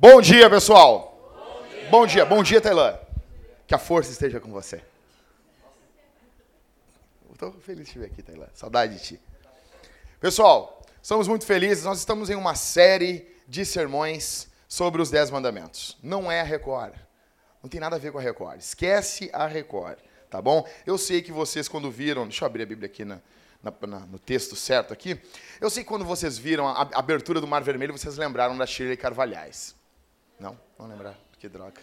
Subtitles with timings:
[0.00, 1.16] Bom dia, pessoal.
[1.90, 2.98] Bom dia, bom dia, bom Tailã.
[3.68, 4.82] Que a força esteja com você.
[7.32, 8.46] Estou feliz de te ver aqui, Tailã.
[8.52, 9.20] Saudade de ti.
[10.18, 11.84] Pessoal, estamos muito felizes.
[11.84, 15.96] Nós estamos em uma série de sermões sobre os Dez Mandamentos.
[16.02, 16.94] Não é a Record.
[17.62, 18.58] Não tem nada a ver com a Record.
[18.58, 19.98] Esquece a Record,
[20.32, 20.66] tá bom?
[20.86, 22.26] Eu sei que vocês, quando viram.
[22.26, 23.20] Deixa eu abrir a Bíblia aqui na,
[23.62, 25.20] na, na, no texto certo aqui.
[25.60, 28.64] Eu sei que quando vocês viram a, a abertura do Mar Vermelho, vocês lembraram da
[28.64, 29.74] Shirley Carvalhais.
[30.40, 30.58] Não?
[30.78, 31.18] Não lembrar?
[31.38, 31.82] Que droga.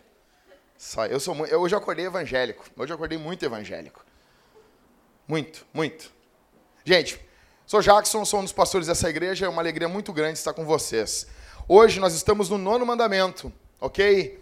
[0.76, 2.66] Só, eu sou eu hoje acordei evangélico.
[2.76, 4.04] Hoje eu acordei muito evangélico.
[5.28, 6.12] Muito, muito.
[6.84, 7.22] Gente,
[7.68, 9.46] sou Jackson, sou um dos pastores dessa igreja.
[9.46, 11.28] É uma alegria muito grande estar com vocês.
[11.68, 14.42] Hoje nós estamos no nono mandamento, ok?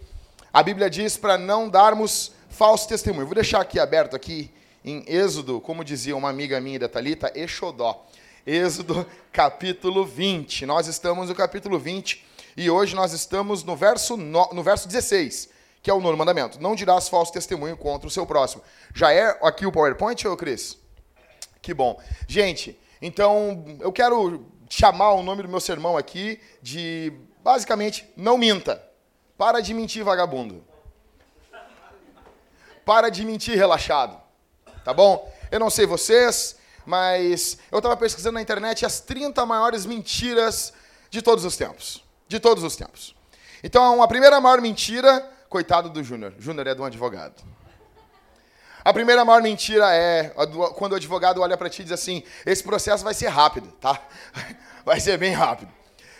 [0.53, 3.27] A Bíblia diz para não darmos falso testemunho.
[3.27, 4.51] Vou deixar aqui aberto aqui
[4.83, 8.03] em Êxodo, como dizia uma amiga minha da Talita, Exodó.
[8.47, 10.65] Êxodo capítulo 20.
[10.65, 12.25] Nós estamos no capítulo 20
[12.57, 15.49] e hoje nós estamos no verso, no, no verso 16,
[15.83, 16.59] que é o nono mandamento.
[16.59, 18.63] Não dirás falso testemunho contra o seu próximo.
[18.91, 20.79] Já é aqui o PowerPoint, ô Cris?
[21.61, 22.01] Que bom.
[22.27, 28.83] Gente, então eu quero chamar o nome do meu sermão aqui de, basicamente, não minta.
[29.37, 30.66] Para de mentir, vagabundo.
[32.87, 34.17] Para de mentir, relaxado.
[34.85, 35.29] Tá bom?
[35.51, 40.71] Eu não sei vocês, mas eu estava pesquisando na internet as 30 maiores mentiras
[41.09, 42.01] de todos os tempos.
[42.29, 43.13] De todos os tempos.
[43.61, 46.33] Então, a primeira maior mentira, coitado do Júnior.
[46.39, 47.43] Júnior é de um advogado.
[48.85, 50.33] A primeira maior mentira é
[50.77, 54.01] quando o advogado olha para ti e diz assim: esse processo vai ser rápido, tá?
[54.85, 55.69] Vai ser bem rápido.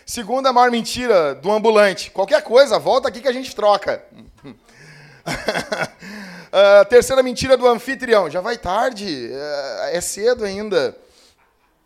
[0.04, 4.04] Segunda maior mentira do ambulante: qualquer coisa, volta aqui que a gente troca.
[6.48, 8.30] Uh, terceira mentira do anfitrião.
[8.30, 10.96] Já vai tarde, uh, é cedo ainda.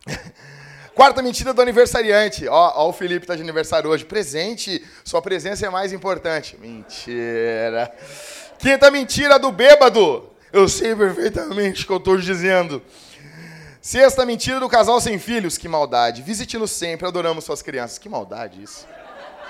[0.95, 2.47] Quarta mentira do aniversariante.
[2.47, 4.05] Ó, ó, o Felipe está de aniversário hoje.
[4.05, 6.55] Presente, sua presença é mais importante.
[6.59, 7.91] Mentira.
[8.59, 10.29] Quinta mentira do bêbado.
[10.51, 12.81] Eu sei perfeitamente o que eu estou dizendo.
[13.81, 15.57] Sexta mentira do casal sem filhos.
[15.57, 16.21] Que maldade.
[16.21, 17.97] Visite-nos sempre, adoramos suas crianças.
[17.97, 18.87] Que maldade isso.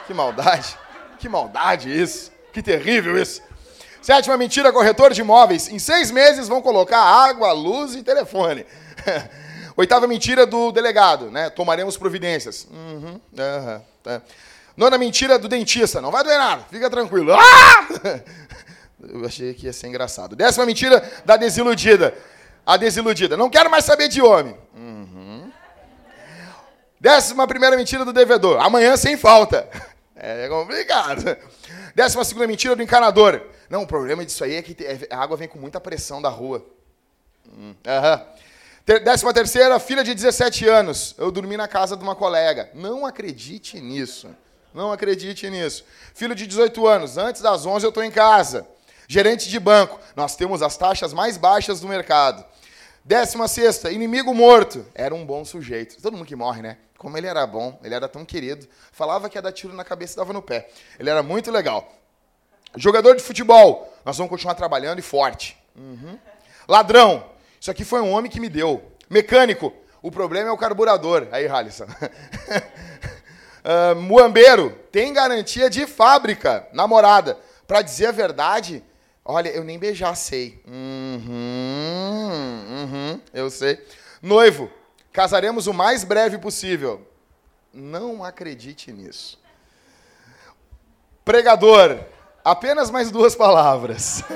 [0.07, 0.78] Que maldade.
[1.19, 2.31] Que maldade isso.
[2.53, 3.41] Que terrível isso.
[4.03, 5.69] Sétima mentira, corretor de imóveis.
[5.69, 8.66] Em seis meses vão colocar água, luz e telefone.
[9.78, 11.50] Oitava mentira do delegado, né?
[11.50, 12.68] Tomaremos providências.
[12.69, 14.22] Uhum, uhum, é.
[14.75, 16.02] Nona mentira do dentista.
[16.02, 17.34] Não vai doer nada, fica tranquilo.
[17.34, 17.88] Ah!
[19.09, 20.35] Eu achei que ia ser engraçado.
[20.35, 22.14] Décima mentira da desiludida.
[22.66, 23.38] A desiludida.
[23.38, 24.58] Não quero mais saber de homem.
[24.75, 25.50] Uhum.
[27.00, 28.59] Décima primeira mentira do devedor.
[28.62, 29.66] Amanhã sem falta.
[30.16, 31.35] É complicado.
[31.94, 33.41] Décima segunda mentira do encanador.
[33.73, 34.78] Não, o problema disso aí é que
[35.09, 36.63] a água vem com muita pressão da rua.
[37.51, 37.73] Hum,
[39.03, 41.16] Décima terceira, filha de 17 anos.
[41.17, 42.69] Eu dormi na casa de uma colega.
[42.75, 44.29] Não acredite nisso.
[44.75, 45.84] Não acredite nisso.
[46.13, 47.17] Filho de 18 anos.
[47.17, 48.67] Antes das 11 eu estou em casa.
[49.07, 50.00] Gerente de banco.
[50.16, 52.45] Nós temos as taxas mais baixas do mercado.
[53.03, 54.85] Décima sexta, inimigo morto.
[54.94, 56.00] Era um bom sujeito.
[56.00, 56.78] Todo mundo que morre, né?
[56.95, 58.67] Como ele era bom, ele era tão querido.
[58.91, 60.69] Falava que ia dar tiro na cabeça e dava no pé.
[61.00, 62.03] Ele era muito legal.
[62.75, 65.57] Jogador de futebol, nós vamos continuar trabalhando e forte.
[65.75, 66.17] Uhum.
[66.67, 67.23] Ladrão,
[67.59, 68.91] isso aqui foi um homem que me deu.
[69.09, 71.28] Mecânico, o problema é o carburador.
[71.31, 71.85] Aí, Halisson.
[71.85, 76.67] uh, muambeiro, tem garantia de fábrica.
[76.73, 78.84] Namorada, para dizer a verdade,
[79.23, 80.61] olha, eu nem beijar sei.
[80.67, 81.23] Uhum,
[82.69, 83.85] uhum, eu sei.
[84.22, 84.69] Noivo,
[85.11, 87.07] casaremos o mais breve possível.
[87.73, 89.41] Não acredite nisso.
[91.23, 92.00] Pregador,
[92.43, 94.21] Apenas mais duas palavras.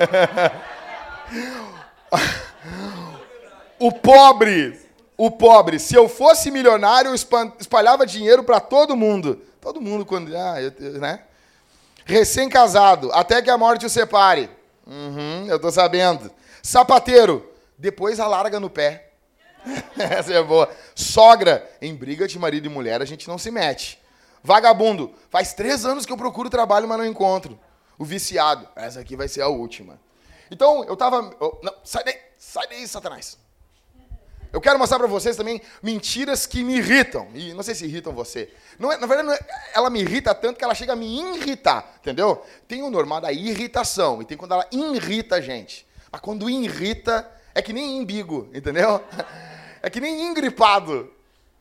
[3.77, 4.79] o pobre,
[5.17, 7.15] o pobre, se eu fosse milionário, eu
[7.59, 9.41] espalhava dinheiro para todo mundo.
[9.59, 11.23] Todo mundo quando, ah, eu, né?
[12.05, 14.49] Recém-casado, até que a morte o separe.
[14.85, 16.31] Uhum, eu tô sabendo.
[16.63, 17.45] Sapateiro,
[17.77, 19.09] depois alarga no pé.
[19.99, 20.69] Essa é boa.
[20.95, 24.01] Sogra, em briga de marido e mulher a gente não se mete.
[24.41, 27.59] Vagabundo, faz três anos que eu procuro trabalho, mas não encontro
[27.97, 28.67] o viciado.
[28.75, 29.99] Essa aqui vai ser a última.
[30.51, 31.21] Então, eu tava.
[31.61, 33.37] Não, sai daí, sai daí, Satanás.
[34.51, 37.27] Eu quero mostrar para vocês também mentiras que me irritam.
[37.33, 38.49] E não sei se irritam você.
[38.79, 41.97] Não é, na verdade, é, ela me irrita tanto que ela chega a me irritar,
[41.99, 42.43] entendeu?
[42.67, 45.85] Tem o normal da irritação e tem quando ela irrita a gente.
[46.11, 49.03] Mas quando irrita, é que nem imbigo, entendeu?
[49.79, 51.13] É que nem engripado.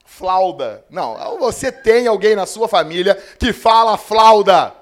[0.04, 0.84] Flauda.
[0.88, 4.74] Não, você tem alguém na sua família que fala flauda.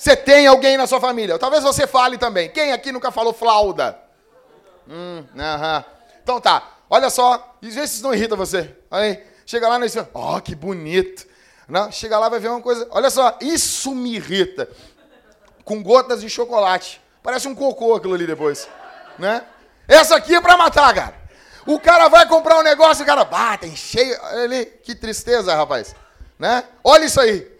[0.00, 1.38] Você tem alguém na sua família.
[1.38, 2.48] Talvez você fale também.
[2.48, 3.98] Quem aqui nunca falou flauda?
[4.88, 5.22] Hum.
[6.22, 6.70] Então tá.
[6.88, 7.58] Olha só.
[7.60, 8.74] E vê se isso não irrita você.
[8.90, 9.22] Aí.
[9.44, 11.26] Chega lá e diz, ó, oh, que bonito.
[11.68, 12.88] Não, chega lá vai ver uma coisa.
[12.90, 14.70] Olha só, isso me irrita.
[15.66, 16.98] Com gotas de chocolate.
[17.22, 18.66] Parece um cocô aquilo ali depois.
[19.18, 19.44] Né?
[19.86, 21.14] Essa aqui é pra matar, cara.
[21.66, 24.18] O cara vai comprar um negócio e o cara, tem cheio.
[24.24, 25.94] ali, que tristeza, rapaz.
[26.38, 26.64] Né?
[26.82, 27.59] Olha isso aí.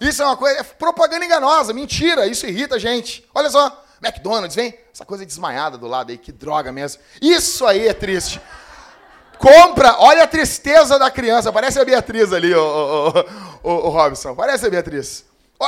[0.00, 3.26] Isso é uma coisa, é propaganda enganosa, mentira, isso irrita a gente.
[3.34, 7.02] Olha só, McDonald's, vem, essa coisa desmaiada do lado aí, que droga mesmo.
[7.20, 8.40] Isso aí é triste.
[9.38, 13.12] Compra, olha a tristeza da criança, parece a Beatriz ali, o,
[13.62, 15.24] o, o, Robson, parece a Beatriz.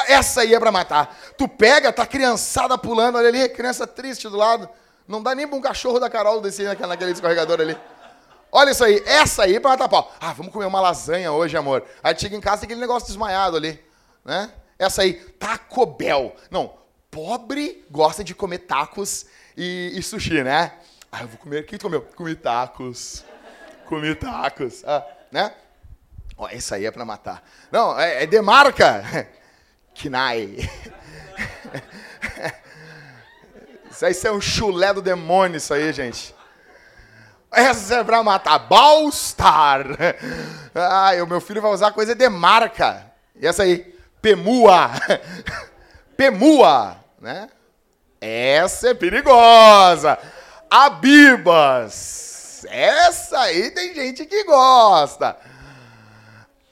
[0.06, 1.16] Essa aí é pra matar.
[1.36, 4.68] Tu pega, tá criançada pulando, olha ali, criança triste do lado.
[5.06, 7.78] Não dá nem pra um cachorro da Carol descer naquele escorregador ali.
[8.50, 10.12] Olha isso aí, essa aí é pra matar pau.
[10.20, 11.84] Ah, vamos comer uma lasanha hoje, amor.
[12.02, 13.82] Aí chega em casa tem aquele negócio desmaiado ali,
[14.28, 14.52] né?
[14.78, 16.36] Essa aí, Taco Bell.
[16.50, 16.74] Não,
[17.10, 19.24] pobre gosta de comer tacos
[19.56, 20.74] e, e sushi, né?
[21.10, 21.62] Ah, eu vou comer.
[21.62, 22.02] O que comeu?
[22.02, 23.24] Comi tacos.
[23.86, 24.84] Comi tacos.
[24.86, 25.02] Ah,
[25.32, 25.54] né?
[26.36, 27.42] Ó, essa aí é pra matar.
[27.72, 29.26] Não, é, é de marca.
[29.94, 30.58] Kinai.
[33.90, 36.32] Isso aí é um chulé do demônio, isso aí, gente.
[37.50, 38.58] Essa é pra matar.
[38.58, 39.86] Balstar.
[40.72, 43.10] Ah, o meu filho vai usar coisa de marca.
[43.34, 43.97] E essa aí?
[44.20, 44.90] Pemua.
[46.16, 47.48] Pemua, né?
[48.20, 50.18] Essa é perigosa.
[50.70, 52.28] Abibas.
[52.68, 55.36] Essa aí tem gente que gosta.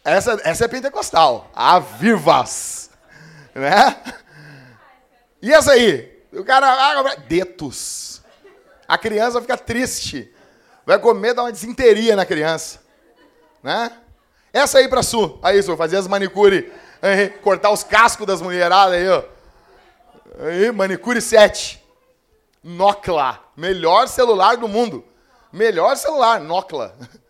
[0.05, 1.51] Essa, essa é pentecostal.
[1.55, 2.91] Avivas.
[3.55, 3.97] Né?
[5.41, 6.23] E essa aí?
[6.33, 6.67] O cara.
[6.69, 8.23] Ah, detos.
[8.87, 10.33] A criança fica triste.
[10.85, 12.81] Vai comer, dar uma desinteria na criança.
[13.63, 13.91] Né?
[14.53, 15.39] Essa aí pra Su.
[15.43, 16.73] Aí, Su, fazer as manicure.
[17.43, 19.23] Cortar os cascos das mulheradas aí, ó.
[20.41, 21.83] Aí, manicure 7.
[22.63, 23.41] Nocla.
[23.57, 25.05] Melhor celular do mundo.
[25.53, 26.95] Melhor celular, Nocla.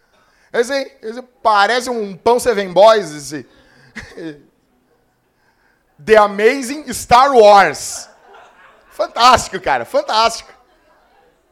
[0.53, 3.47] Esse aí, esse parece um pão Seven Boys, esse.
[6.03, 8.09] The Amazing Star Wars.
[8.91, 10.51] Fantástico, cara, fantástico.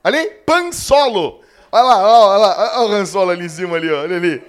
[0.03, 1.43] Ali, Pan Solo.
[1.71, 4.43] Olha lá, olha lá, olha o Han Solo ali em cima ali, olha ali.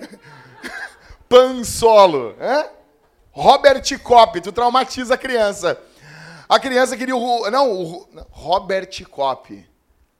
[1.27, 2.35] Pan Solo.
[2.39, 2.69] É?
[3.35, 5.77] Robert Kopp, tu traumatiza a criança.
[6.47, 7.49] A criança queria o.
[7.49, 9.67] Não, o, Robert Kopp.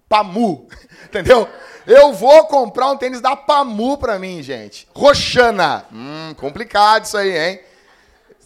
[0.10, 0.68] Pamu.
[1.08, 1.48] Entendeu?
[1.88, 4.86] Eu vou comprar um tênis da Pamu pra mim, gente.
[4.94, 5.86] Roxana.
[5.94, 7.60] Hum, complicado isso aí, hein?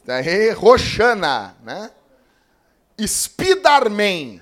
[0.06, 1.89] Daí, Roxana, né?
[3.01, 4.39] Spiderman.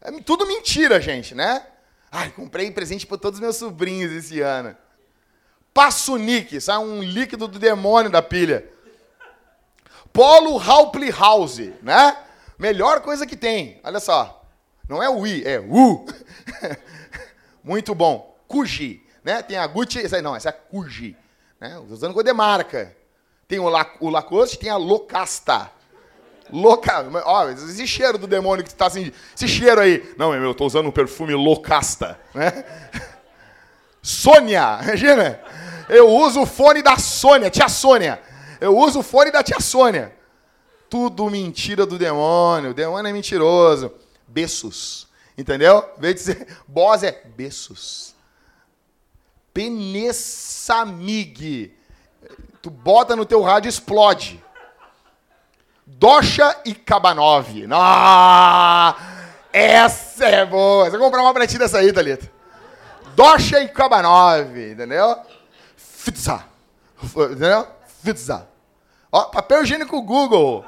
[0.00, 1.64] É tudo mentira, gente, né?
[2.10, 4.76] Ai, comprei presente para todos os meus sobrinhos esse ano.
[5.72, 6.84] Passunique, sabe?
[6.84, 8.73] Um líquido do demônio da pilha.
[10.14, 12.16] Polo Halpley House, né?
[12.56, 13.80] Melhor coisa que tem.
[13.82, 14.46] Olha só.
[14.88, 16.06] Não é o I, é U.
[17.64, 18.38] Muito bom.
[18.46, 19.42] Cuji, né?
[19.42, 21.16] Tem a Gucci, essa aí não, essa é a Cuji.
[21.60, 21.76] Né?
[21.90, 22.96] Usando coisa de marca.
[23.48, 25.68] Tem o, La, o Lacoste, tem a Locasta.
[26.48, 27.04] Louca.
[27.24, 29.10] Ó, esse cheiro do demônio que está assim.
[29.34, 30.14] Esse cheiro aí.
[30.16, 32.20] Não, eu estou usando um perfume Locasta.
[32.32, 32.64] Né?
[34.00, 35.40] Sônia, imagina.
[35.88, 38.22] Eu uso o fone da Sônia, tia Sônia.
[38.64, 40.16] Eu uso o fone da tia Sônia.
[40.88, 42.70] Tudo mentira do demônio.
[42.70, 43.92] O demônio é mentiroso.
[44.26, 45.06] Beços.
[45.36, 45.86] Entendeu?
[45.98, 48.14] Em vez de dizer boss é beços.
[49.52, 50.54] Penessamig.
[52.62, 54.42] Tu bota no teu rádio explode.
[55.84, 57.66] Docha e Kabanov.
[57.70, 58.96] Ah,
[59.52, 60.90] essa é boa.
[60.90, 62.32] Você comprar uma pra ti dessa aí, Thalita.
[63.14, 65.18] Docha e Kabanov, entendeu?
[65.76, 66.42] Fitza.
[67.14, 67.68] Entendeu?
[68.02, 68.53] Fitza.
[69.14, 70.64] Ó, papel higiênico Google.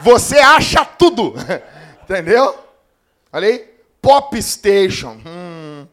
[0.00, 1.34] Você acha tudo.
[2.04, 2.56] entendeu?
[3.32, 3.68] Olha aí.
[4.00, 5.20] Pop Station.
[5.26, 5.88] Hum.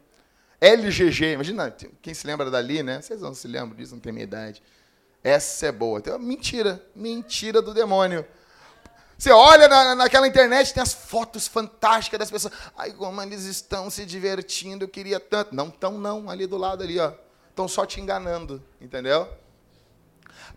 [0.61, 1.33] LGG.
[1.33, 3.01] Imagina, quem se lembra dali, né?
[3.01, 4.61] Vocês não se lembram disso, não tem minha idade.
[5.23, 5.97] Essa é boa.
[5.97, 6.85] Então, mentira.
[6.95, 8.23] Mentira do demônio.
[9.17, 12.53] Você olha na, naquela internet, tem as fotos fantásticas das pessoas.
[12.77, 15.55] Ai, como eles estão se divertindo, eu queria tanto.
[15.55, 17.11] Não estão, não, ali do lado ali, ó.
[17.49, 19.27] Estão só te enganando, entendeu?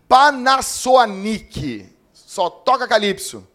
[0.07, 1.89] Panasonic.
[2.13, 3.47] Só toca calypso.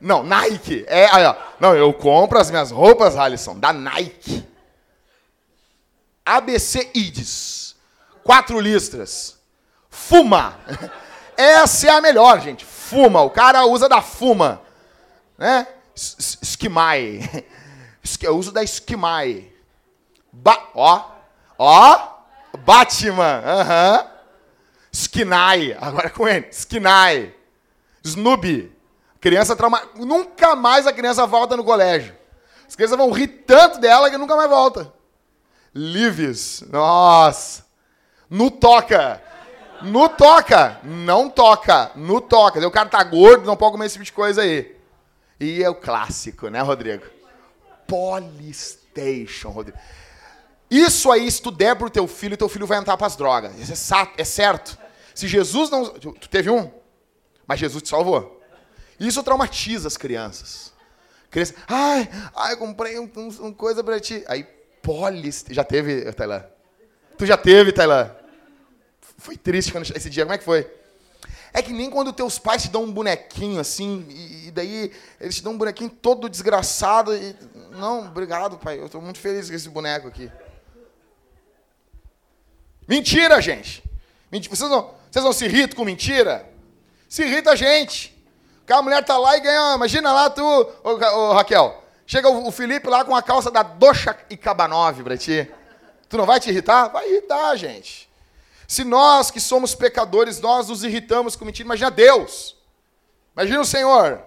[0.00, 0.84] Não, Nike.
[0.88, 1.34] É, aí, ó.
[1.58, 4.46] Não, eu compro as minhas roupas, Alisson, da Nike.
[6.24, 7.76] ABC IDES.
[8.22, 9.38] Quatro listras.
[9.88, 10.58] Fuma.
[11.36, 14.62] Essa é a melhor, gente fuma, o cara usa da fuma,
[15.36, 15.66] né?
[15.94, 17.20] Esquimai.
[18.22, 19.52] Eu uso da esquimai.
[20.32, 21.04] Ba ó,
[21.58, 22.08] ó,
[22.58, 23.96] Batman, aham.
[23.96, 24.15] Uh -huh.
[24.96, 27.34] Skinai, agora com ele, Skinai.
[28.02, 28.72] Snoopy.
[29.20, 32.16] Criança trauma, nunca mais a criança volta no colégio.
[32.66, 34.90] As crianças vão rir tanto dela que nunca mais volta.
[35.74, 36.64] Lives.
[36.70, 37.66] Nossa.
[38.30, 39.22] No toca.
[39.82, 40.80] No toca.
[40.82, 41.90] Não toca.
[41.94, 42.66] No toca.
[42.66, 44.74] O cara tá gordo, não pode comer esse tipo de coisa aí.
[45.38, 47.04] E é o clássico, né, Rodrigo?
[47.86, 49.78] Polystation, Rodrigo.
[50.70, 53.58] Isso aí, se tu der pro teu filho, teu filho vai entrar para as drogas.
[53.58, 54.85] Isso é, é certo.
[55.16, 55.88] Se Jesus não.
[55.88, 56.70] Tu teve um,
[57.46, 58.38] mas Jesus te salvou.
[59.00, 60.74] Isso traumatiza as crianças.
[61.30, 64.22] Criança, ai, ai, comprei um, um, um coisa para ti.
[64.28, 64.44] Aí,
[64.82, 65.46] polis.
[65.48, 66.44] Já teve, Tailã?
[67.16, 68.14] Tu já teve, Tailã?
[69.16, 70.24] Foi triste quando esse dia.
[70.24, 70.70] Como é que foi?
[71.54, 75.36] É que nem quando teus pais te dão um bonequinho assim, e, e daí eles
[75.36, 77.16] te dão um bonequinho todo desgraçado.
[77.16, 77.34] E,
[77.70, 78.78] não, obrigado, pai.
[78.78, 80.30] Eu estou muito feliz com esse boneco aqui.
[82.86, 83.82] Mentira, gente.
[84.30, 84.54] Mentira.
[84.54, 86.46] Vocês, não, vocês não se irritam com mentira?
[87.08, 88.14] Se irrita a gente.
[88.66, 89.74] Que a mulher tá lá e ganha.
[89.74, 91.82] Imagina lá tu, ô, ô, Raquel.
[92.06, 95.50] Chega o, Felipe lá com a calça da Doxa e Cabanove pra ti.
[96.10, 96.88] Tu não vai te irritar?
[96.88, 98.10] Vai irritar, gente.
[98.68, 102.54] Se nós que somos pecadores, nós nos irritamos com mentira, imagina Deus.
[103.34, 104.22] Imagina o Senhor.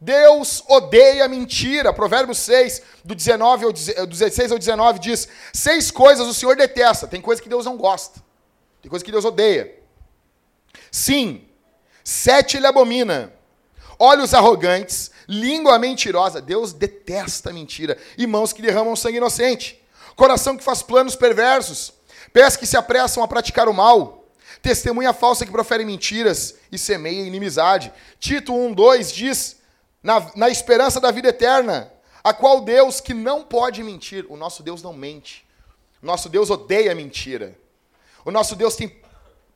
[0.00, 1.92] Deus odeia mentira.
[1.92, 7.08] Provérbios 6, do, 19 ao, do 16 ao 19 diz: Seis coisas o Senhor detesta.
[7.08, 8.22] Tem coisa que Deus não gosta.
[8.80, 9.79] Tem coisa que Deus odeia.
[10.90, 11.44] Sim,
[12.04, 13.32] sete ele abomina.
[13.98, 16.40] Olhos arrogantes, língua mentirosa.
[16.40, 17.98] Deus detesta a mentira.
[18.16, 19.80] E mãos que derramam sangue inocente.
[20.16, 21.94] Coração que faz planos perversos
[22.32, 24.24] Pés que se apressam a praticar o mal,
[24.62, 27.92] testemunha falsa que profere mentiras e semeia inimizade.
[28.18, 29.56] Tito 1,2 diz:
[30.02, 34.62] na, na esperança da vida eterna, a qual Deus que não pode mentir, o nosso
[34.62, 35.46] Deus não mente.
[36.02, 37.58] O nosso Deus odeia mentira.
[38.24, 38.99] O nosso Deus tem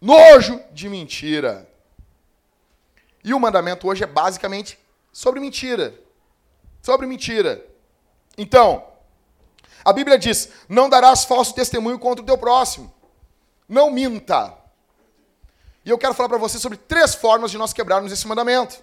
[0.04, 1.66] nojo de mentira.
[3.24, 4.78] E o mandamento hoje é basicamente
[5.10, 5.98] sobre mentira.
[6.82, 7.64] Sobre mentira.
[8.36, 8.86] Então,
[9.82, 12.92] a Bíblia diz: não darás falso testemunho contra o teu próximo.
[13.66, 14.54] Não minta.
[15.82, 18.82] E eu quero falar para você sobre três formas de nós quebrarmos esse mandamento.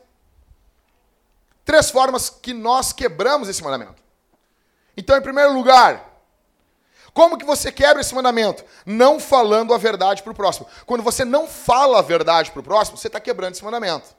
[1.64, 4.02] Três formas que nós quebramos esse mandamento.
[4.98, 6.11] Então, em primeiro lugar,
[7.14, 8.64] como que você quebra esse mandamento?
[8.86, 10.68] Não falando a verdade para o próximo.
[10.86, 14.16] Quando você não fala a verdade para o próximo, você está quebrando esse mandamento.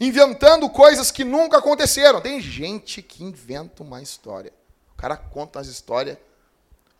[0.00, 2.20] Inventando coisas que nunca aconteceram.
[2.20, 4.52] Tem gente que inventa uma história
[5.00, 6.18] cara conta as histórias.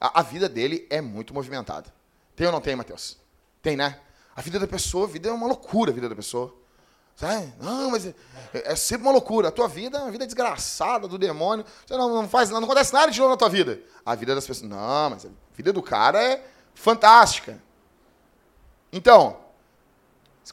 [0.01, 1.93] A, a, vida dele é muito movimentada.
[2.35, 3.19] Tem ou não tem, Mateus?
[3.61, 4.01] Tem, né?
[4.35, 6.55] A vida da pessoa, a vida é uma loucura, a vida da pessoa.
[7.17, 7.53] Sabe?
[7.61, 8.15] Não, mas é,
[8.53, 9.49] é, sempre uma loucura.
[9.49, 11.65] A tua vida é uma vida desgraçada do demônio.
[11.87, 13.81] Você não, não faz, não acontece nada de novo na tua vida.
[14.05, 14.69] A vida das pessoas.
[14.69, 16.43] Não, mas a vida do cara é
[16.75, 17.63] fantástica.
[18.93, 19.37] Então,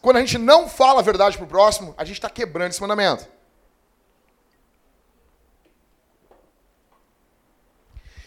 [0.01, 2.81] quando a gente não fala a verdade para o próximo, a gente está quebrando esse
[2.81, 3.27] mandamento.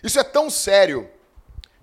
[0.02, 1.10] Isso é tão sério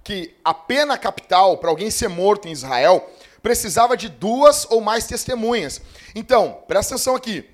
[0.03, 3.09] que a pena capital para alguém ser morto em Israel
[3.47, 5.81] precisava de duas ou mais testemunhas.
[6.13, 7.49] Então, presta atenção aqui: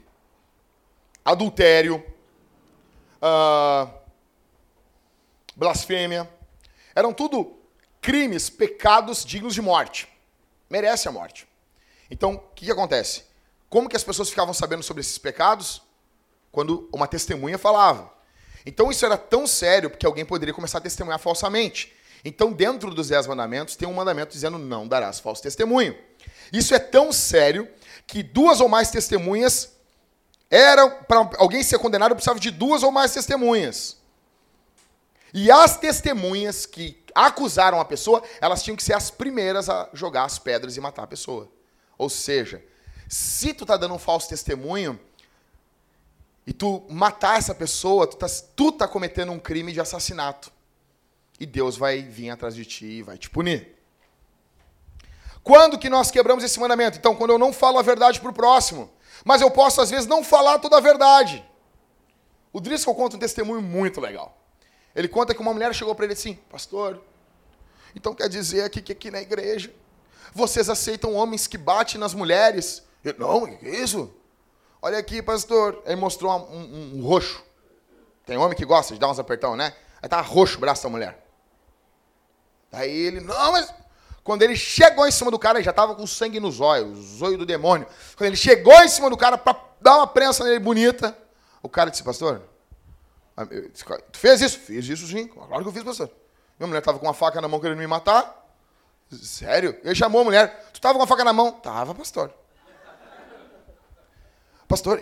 [1.23, 2.03] adultério,
[3.21, 3.93] uh,
[5.55, 6.27] blasfêmia,
[6.95, 7.59] eram tudo
[8.01, 10.09] crimes, pecados dignos de morte.
[10.67, 11.47] Merece a morte.
[12.09, 13.25] Então, o que, que acontece?
[13.69, 15.83] Como que as pessoas ficavam sabendo sobre esses pecados?
[16.51, 18.11] Quando uma testemunha falava.
[18.65, 21.93] Então isso era tão sério porque alguém poderia começar a testemunhar falsamente.
[22.23, 25.97] Então, dentro dos dez mandamentos, tem um mandamento dizendo não darás falso testemunho.
[26.51, 27.67] Isso é tão sério
[28.07, 29.73] que duas ou mais testemunhas
[30.49, 33.97] eram para alguém ser condenado precisava de duas ou mais testemunhas.
[35.33, 40.25] E as testemunhas que acusaram a pessoa, elas tinham que ser as primeiras a jogar
[40.25, 41.49] as pedras e matar a pessoa.
[41.97, 42.63] Ou seja,
[43.09, 44.99] se tu está dando um falso testemunho,
[46.45, 50.51] e tu matar essa pessoa, tu tá, tu tá cometendo um crime de assassinato.
[51.39, 53.75] E Deus vai vir atrás de ti e vai te punir.
[55.43, 56.97] Quando que nós quebramos esse mandamento?
[56.97, 58.89] Então, quando eu não falo a verdade para o próximo.
[59.25, 61.45] Mas eu posso, às vezes, não falar toda a verdade.
[62.51, 64.37] O Driscoll conta um testemunho muito legal.
[64.95, 67.01] Ele conta que uma mulher chegou para ele assim, pastor,
[67.95, 69.73] então quer dizer aqui que aqui na igreja
[70.33, 72.83] vocês aceitam homens que batem nas mulheres?
[73.03, 74.13] Eu, não, que é isso?
[74.81, 75.81] Olha aqui, pastor.
[75.85, 77.43] Ele mostrou um, um, um, roxo.
[78.25, 79.73] Tem homem que gosta de dar uns apertão, né?
[80.01, 81.22] Aí tá roxo o braço da mulher.
[82.73, 83.73] Aí ele, não, mas.
[84.23, 87.17] Quando ele chegou em cima do cara, ele já tava com sangue nos olhos, o
[87.17, 87.85] zóio do demônio.
[88.15, 91.17] Quando ele chegou em cima do cara para dar uma prensa nele bonita,
[91.61, 92.41] o cara disse, pastor,
[93.35, 94.59] ah, tu fez isso?
[94.59, 95.27] Fiz isso sim.
[95.27, 96.09] Claro que eu fiz, pastor.
[96.57, 98.47] Minha mulher tava com uma faca na mão querendo me matar.
[99.11, 99.77] Sério?
[99.83, 100.69] Ele chamou a mulher.
[100.71, 101.51] Tu tava com a faca na mão?
[101.51, 102.33] Tava, pastor.
[104.69, 105.01] Pastor,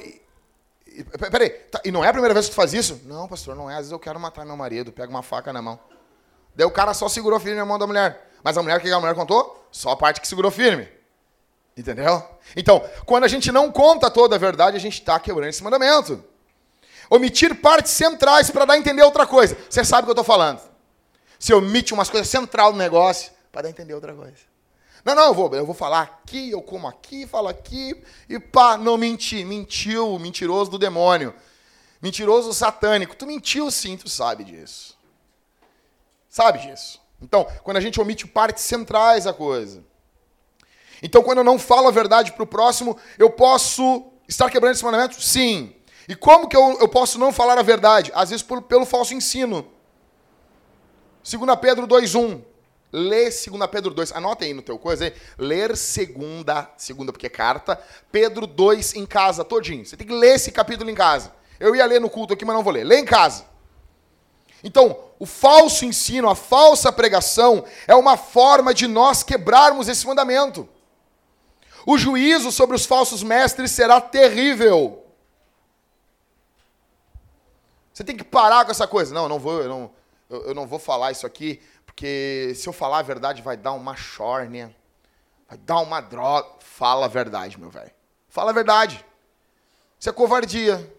[1.32, 3.01] Peraí, tá, e não é a primeira vez que tu faz isso?
[3.06, 3.74] Não, pastor, não é.
[3.74, 5.80] Às vezes eu quero matar meu marido, pego uma faca na mão.
[6.55, 8.29] Daí o cara só segurou firme na mão da mulher.
[8.43, 9.67] Mas a mulher, o que a mulher contou?
[9.72, 10.88] Só a parte que segurou firme.
[11.75, 12.24] Entendeu?
[12.55, 16.24] Então, quando a gente não conta toda a verdade, a gente está quebrando esse mandamento.
[17.10, 19.58] Omitir partes centrais para dar a entender outra coisa.
[19.70, 20.62] Você sabe o que eu estou falando.
[21.39, 24.51] Você omite umas coisas central do negócio para dar a entender outra coisa.
[25.03, 28.77] Não, não, eu vou, eu vou falar aqui, eu como aqui, falo aqui, e pá,
[28.77, 31.34] não menti, mentiu, mentiroso do demônio.
[32.01, 33.15] Mentiroso satânico.
[33.15, 34.98] Tu mentiu sim, tu sabe disso.
[36.31, 37.01] Sabe disso.
[37.21, 39.83] Então, quando a gente omite partes centrais da coisa.
[41.03, 44.83] Então, quando eu não falo a verdade para o próximo, eu posso estar quebrando esse
[44.85, 45.21] mandamento?
[45.21, 45.75] Sim.
[46.07, 48.13] E como que eu, eu posso não falar a verdade?
[48.15, 49.67] Às vezes por, pelo falso ensino.
[51.21, 52.41] 2 Pedro 2,1.
[52.93, 54.13] Lê 2 Pedro 2.
[54.13, 55.13] Anota aí no teu coisa aí.
[55.38, 57.77] Ler segunda, segunda porque é carta,
[58.09, 59.85] Pedro 2 em casa, todinho.
[59.85, 61.33] Você tem que ler esse capítulo em casa.
[61.59, 62.85] Eu ia ler no culto aqui, mas não vou ler.
[62.85, 63.50] Lê em casa.
[64.63, 70.68] Então, o falso ensino, a falsa pregação, é uma forma de nós quebrarmos esse mandamento.
[71.86, 75.03] O juízo sobre os falsos mestres será terrível.
[77.94, 79.13] Você tem que parar com essa coisa.
[79.13, 79.91] Não, eu não vou, eu não,
[80.30, 83.96] eu não vou falar isso aqui, porque se eu falar a verdade vai dar uma
[83.96, 84.75] chórnia,
[85.48, 86.48] vai dar uma droga.
[86.60, 87.91] Fala a verdade, meu velho.
[88.30, 89.06] Fala a verdade.
[90.00, 90.91] Isso é covardia.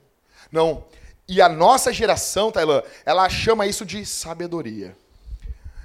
[0.51, 0.85] Não.
[1.29, 4.97] E a nossa geração, Tailã, ela chama isso de sabedoria.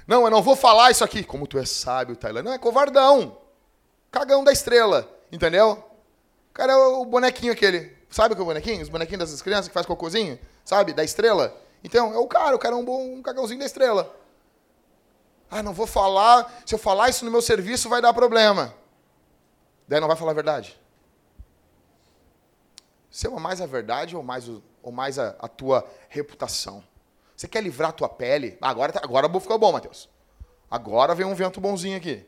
[0.06, 1.22] Não, eu não vou falar isso aqui.
[1.22, 2.42] Como tu é sábio, Tailã.
[2.42, 3.38] Não, é covardão.
[4.10, 5.84] Cagão da estrela, entendeu?
[6.50, 7.96] O cara é o bonequinho aquele.
[8.10, 8.82] Sabe o que é o bonequinho?
[8.82, 10.38] Os bonequinhos dessas crianças que faz cocôzinho?
[10.64, 10.92] Sabe?
[10.92, 11.54] Da estrela.
[11.84, 12.56] Então, é o cara.
[12.56, 14.14] O cara é um, bom, um cagãozinho da estrela.
[15.50, 16.62] Ah, não vou falar.
[16.66, 18.74] Se eu falar isso no meu serviço, vai dar problema.
[19.86, 20.78] Daí não vai falar a verdade.
[23.10, 26.82] Você ama mais a verdade ou mais, o, ou mais a, a tua reputação?
[27.36, 28.58] Você quer livrar a tua pele?
[28.60, 30.08] Ah, agora, tá, agora ficou bom, Mateus.
[30.70, 32.26] Agora vem um vento bonzinho aqui.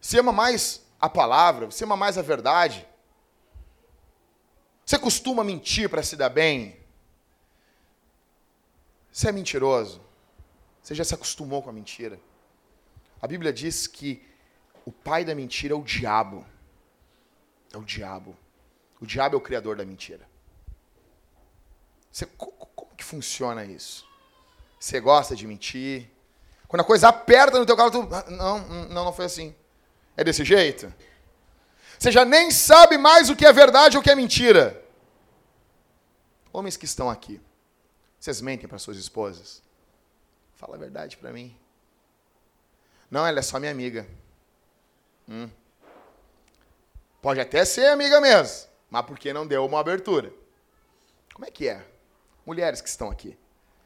[0.00, 1.66] Você ama mais a palavra?
[1.66, 2.86] Você ama mais a verdade?
[4.84, 6.76] Você costuma mentir para se dar bem?
[9.12, 10.00] Você é mentiroso?
[10.82, 12.20] Você já se acostumou com a mentira?
[13.22, 14.26] A Bíblia diz que
[14.84, 16.44] o pai da mentira é o diabo.
[17.72, 18.36] É o diabo.
[19.00, 20.28] O diabo é o criador da mentira.
[22.10, 24.06] Você, como que funciona isso?
[24.78, 26.10] Você gosta de mentir?
[26.68, 29.54] Quando a coisa aperta no teu calo, tu, ah, não, não, não foi assim.
[30.16, 30.92] É desse jeito?
[31.98, 34.82] Você já nem sabe mais o que é verdade ou o que é mentira.
[36.52, 37.40] Homens que estão aqui,
[38.18, 39.62] vocês mentem para suas esposas?
[40.54, 41.56] Fala a verdade para mim.
[43.10, 44.06] Não, ela é só minha amiga.
[45.28, 45.48] Hum.
[47.20, 50.32] Pode até ser amiga mesmo, mas porque não deu uma abertura.
[51.32, 51.86] Como é que é?
[52.44, 53.38] Mulheres que estão aqui,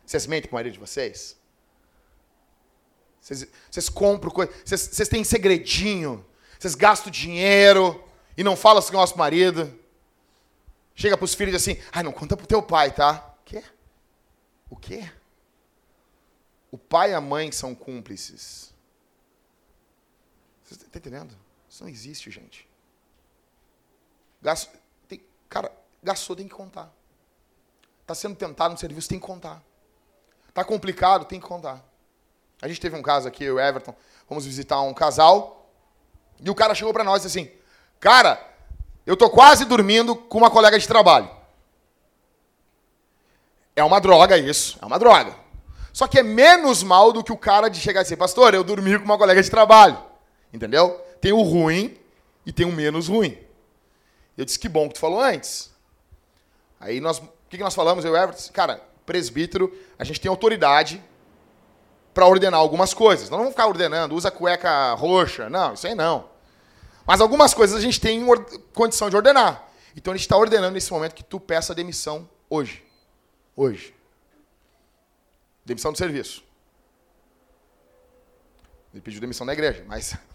[0.07, 1.39] vocês mentem com o marido de vocês?
[3.21, 6.25] Vocês, vocês compram coisas, vocês, vocês têm segredinho,
[6.59, 8.03] vocês gastam dinheiro
[8.37, 9.79] e não falam assim com o nosso marido.
[10.95, 13.35] Chega para os filhos assim, ai, não conta pro teu pai, tá?
[13.41, 13.65] O quê?
[14.71, 15.11] O quê?
[16.71, 18.73] O pai e a mãe são cúmplices.
[20.65, 21.37] Você está entendendo?
[21.69, 22.69] Isso não existe, gente.
[24.41, 24.77] Gasto,
[25.49, 25.71] cara,
[26.03, 26.93] gastou, tem que contar.
[28.03, 29.63] Está sendo tentado no serviço, tem que contar.
[30.49, 31.85] Está complicado, tem que contar.
[32.61, 33.95] A gente teve um caso aqui, o Everton,
[34.27, 35.71] fomos visitar um casal,
[36.41, 37.51] e o cara chegou para nós e disse assim:
[38.01, 38.39] Cara,
[39.07, 41.31] eu tô quase dormindo com uma colega de trabalho.
[43.77, 45.35] É uma droga isso, é uma droga.
[45.93, 48.65] Só que é menos mal do que o cara de chegar e dizer, pastor, eu
[48.65, 49.97] dormi com uma colega de trabalho.
[50.53, 50.91] Entendeu?
[51.21, 51.97] Tem o ruim
[52.45, 53.39] e tem o menos ruim.
[54.37, 55.73] Eu disse, que bom que tu falou antes.
[56.81, 58.53] Aí nós, o que, nós falamos, eu e Everton?
[58.53, 61.03] Cara, presbítero, a gente tem autoridade
[62.13, 63.31] para ordenar algumas coisas.
[63.31, 65.49] Nós não vamos ficar ordenando, usa cueca roxa.
[65.49, 66.29] Não, isso aí não.
[67.07, 68.25] Mas algumas coisas a gente tem
[68.73, 69.69] condição de ordenar.
[69.97, 72.85] Então a gente está ordenando nesse momento que tu peça demissão hoje.
[73.57, 73.95] Hoje.
[75.65, 76.43] Demissão do serviço.
[78.93, 80.17] Ele pediu demissão da igreja, mas.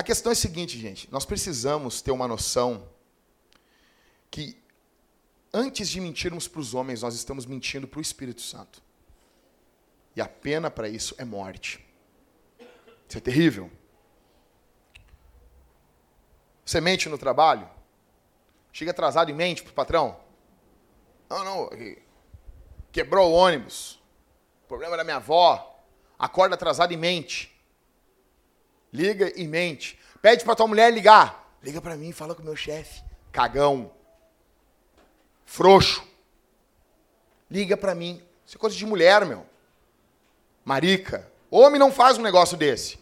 [0.00, 1.12] a questão é a seguinte, gente.
[1.12, 2.88] Nós precisamos ter uma noção
[4.30, 4.58] que
[5.52, 8.82] antes de mentirmos para os homens, nós estamos mentindo para o Espírito Santo.
[10.16, 11.86] E a pena para isso é morte.
[13.06, 13.70] Isso é terrível.
[16.64, 17.68] Você mente no trabalho?
[18.72, 20.18] Chega atrasado e mente para o patrão?
[21.28, 21.70] Não, não,
[22.90, 24.00] quebrou o ônibus.
[24.66, 25.78] Problema da minha avó.
[26.18, 27.54] Acorda atrasado e mente.
[28.92, 29.98] Liga e mente.
[30.20, 31.54] Pede para tua mulher ligar.
[31.62, 33.02] Liga para mim, fala com o meu chefe.
[33.32, 33.90] Cagão.
[35.44, 36.02] Frouxo.
[37.50, 38.22] Liga para mim.
[38.46, 39.46] Isso é coisa de mulher, meu.
[40.64, 41.30] Marica.
[41.50, 42.98] Homem não faz um negócio desse.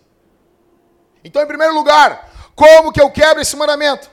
[1.22, 4.10] Então, em primeiro lugar, como que eu quebro esse mandamento?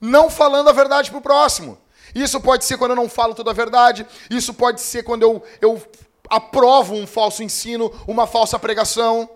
[0.00, 1.78] Não falando a verdade pro próximo.
[2.14, 4.06] Isso pode ser quando eu não falo toda a verdade.
[4.28, 5.82] Isso pode ser quando eu, eu
[6.28, 9.28] aprovo um falso ensino, uma falsa pregação.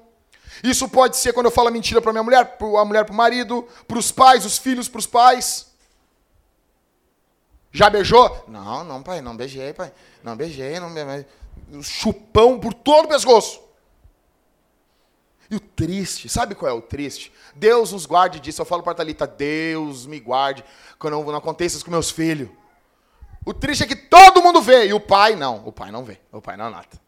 [0.63, 3.17] Isso pode ser quando eu falo mentira para minha mulher, para a mulher para o
[3.17, 5.73] marido, para os pais, os filhos para os pais.
[7.73, 8.45] Já beijou?
[8.47, 9.93] Não, não, pai, não beijei, pai.
[10.23, 11.27] Não beijei, não beijei.
[11.83, 13.61] Chupão por todo o pescoço.
[15.51, 17.33] E o triste, sabe qual é o triste?
[17.55, 18.63] Deus nos guarde disso.
[18.63, 20.65] Eu falo para a Thalita, Deus me guarde
[20.99, 22.49] quando não aconteça isso com meus filhos.
[23.45, 25.67] O triste é que todo mundo vê, e o pai não.
[25.67, 26.19] O pai não vê.
[26.33, 26.99] O pai não nota.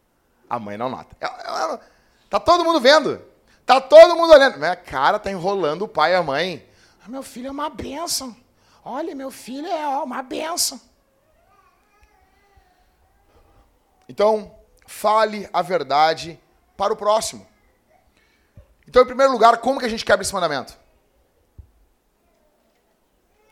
[0.49, 1.15] A mãe não nota.
[2.29, 3.21] Tá todo mundo vendo.
[3.65, 4.57] Tá todo mundo olhando.
[4.57, 6.67] Minha cara tá enrolando o pai e a mãe.
[7.03, 8.35] Ah, meu filho é uma benção.
[8.83, 10.79] Olha, meu filho é uma benção.
[14.07, 16.39] Então, fale a verdade
[16.77, 17.45] para o próximo.
[18.87, 20.77] Então, em primeiro lugar, como que a gente quebra esse mandamento?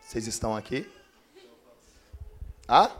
[0.00, 0.90] Vocês estão aqui?
[2.68, 2.90] Hã?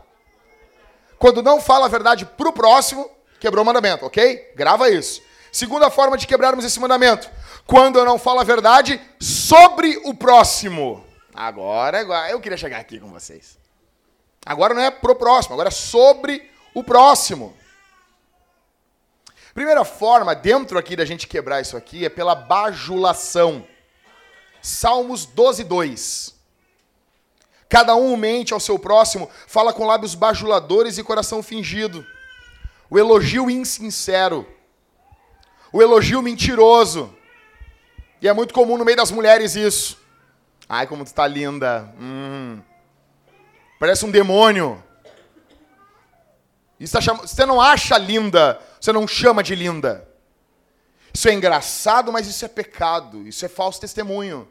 [1.17, 3.09] Quando não fala a verdade para o próximo,
[3.39, 4.53] quebrou o mandamento, ok?
[4.55, 5.21] Grava isso.
[5.51, 7.29] Segunda forma de quebrarmos esse mandamento.
[7.65, 11.05] Quando eu não falo a verdade sobre o próximo.
[11.33, 13.57] Agora, eu queria chegar aqui com vocês.
[14.45, 17.55] Agora não é pro próximo, agora é sobre o próximo.
[19.53, 23.67] Primeira forma, dentro aqui da gente quebrar isso aqui, é pela bajulação.
[24.61, 26.35] Salmos 12, 2.
[27.67, 32.05] Cada um mente ao seu próximo, fala com lábios bajuladores e coração fingido.
[32.89, 34.47] O elogio insincero
[35.71, 37.13] o elogio mentiroso.
[38.21, 39.97] E é muito comum no meio das mulheres isso.
[40.67, 41.93] Ai, como tu tá linda.
[41.99, 42.59] Hum.
[43.79, 44.83] Parece um demônio.
[46.79, 47.17] Isso tá cham...
[47.17, 50.07] Você não acha linda, você não chama de linda.
[51.13, 53.27] Isso é engraçado, mas isso é pecado.
[53.27, 54.47] Isso é falso testemunho.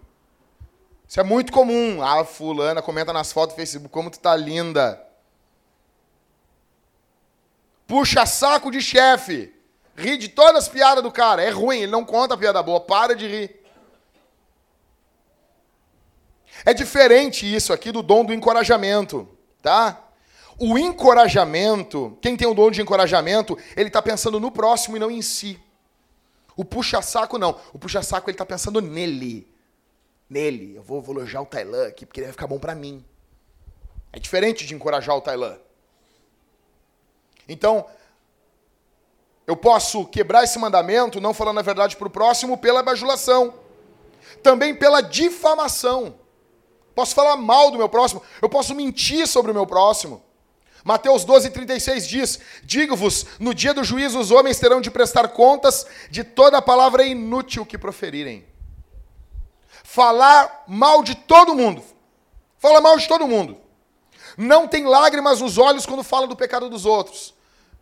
[1.07, 2.03] Isso é muito comum.
[2.03, 5.01] Ah, fulana comenta nas fotos do Facebook como tu tá linda.
[7.87, 9.55] Puxa saco de chefe.
[9.97, 11.43] Ri de todas as piadas do cara.
[11.43, 12.81] É ruim, ele não conta a piada boa.
[12.81, 13.67] Para de rir.
[16.65, 19.29] É diferente isso aqui do dom do encorajamento,
[19.63, 20.03] tá?
[20.59, 25.11] O encorajamento, quem tem o dom de encorajamento, ele está pensando no próximo e não
[25.11, 25.61] em si.
[26.57, 27.61] O puxa-saco não.
[27.73, 29.47] O puxa-saco ele está pensando nele.
[30.29, 30.77] Nele.
[30.77, 33.05] Eu vou, elogiar o Tailan aqui porque ele vai ficar bom para mim.
[34.13, 35.59] É diferente de encorajar o Tailan.
[37.47, 37.87] Então,
[39.47, 43.55] eu posso quebrar esse mandamento, não falando a verdade para o próximo, pela bajulação.
[44.43, 46.19] Também pela difamação.
[46.95, 50.23] Posso falar mal do meu próximo, eu posso mentir sobre o meu próximo.
[50.83, 55.87] Mateus 12, 36 diz: Digo-vos, no dia do juízo os homens terão de prestar contas
[56.11, 58.47] de toda a palavra inútil que proferirem.
[59.85, 61.83] Falar mal de todo mundo.
[62.59, 63.59] Fala mal de todo mundo.
[64.37, 67.36] Não tem lágrimas nos olhos quando fala do pecado dos outros.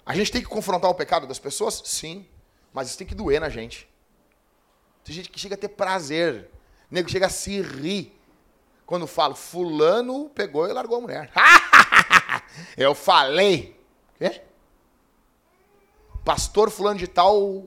[0.06, 1.82] A gente tem que confrontar o pecado das pessoas?
[1.84, 2.26] Sim.
[2.72, 3.88] Mas isso tem que doer na gente.
[5.04, 6.50] Tem gente que chega a ter prazer.
[6.90, 8.18] O nego chega a se rir.
[8.84, 11.32] Quando falo, fulano pegou e largou a mulher.
[12.76, 13.80] Eu falei.
[14.18, 14.42] Quê?
[16.24, 17.64] Pastor fulano de tal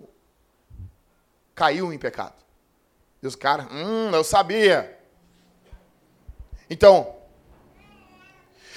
[1.54, 2.36] caiu em pecado.
[3.22, 5.00] E os caras, hum, eu sabia.
[6.70, 7.16] Então,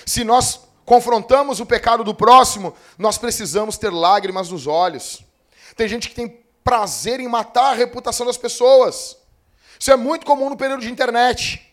[0.06, 5.24] se nós confrontamos o pecado do próximo, nós precisamos ter lágrimas nos olhos.
[5.76, 9.16] Tem gente que tem prazer em matar a reputação das pessoas.
[9.78, 11.64] Isso é muito comum no período de internet,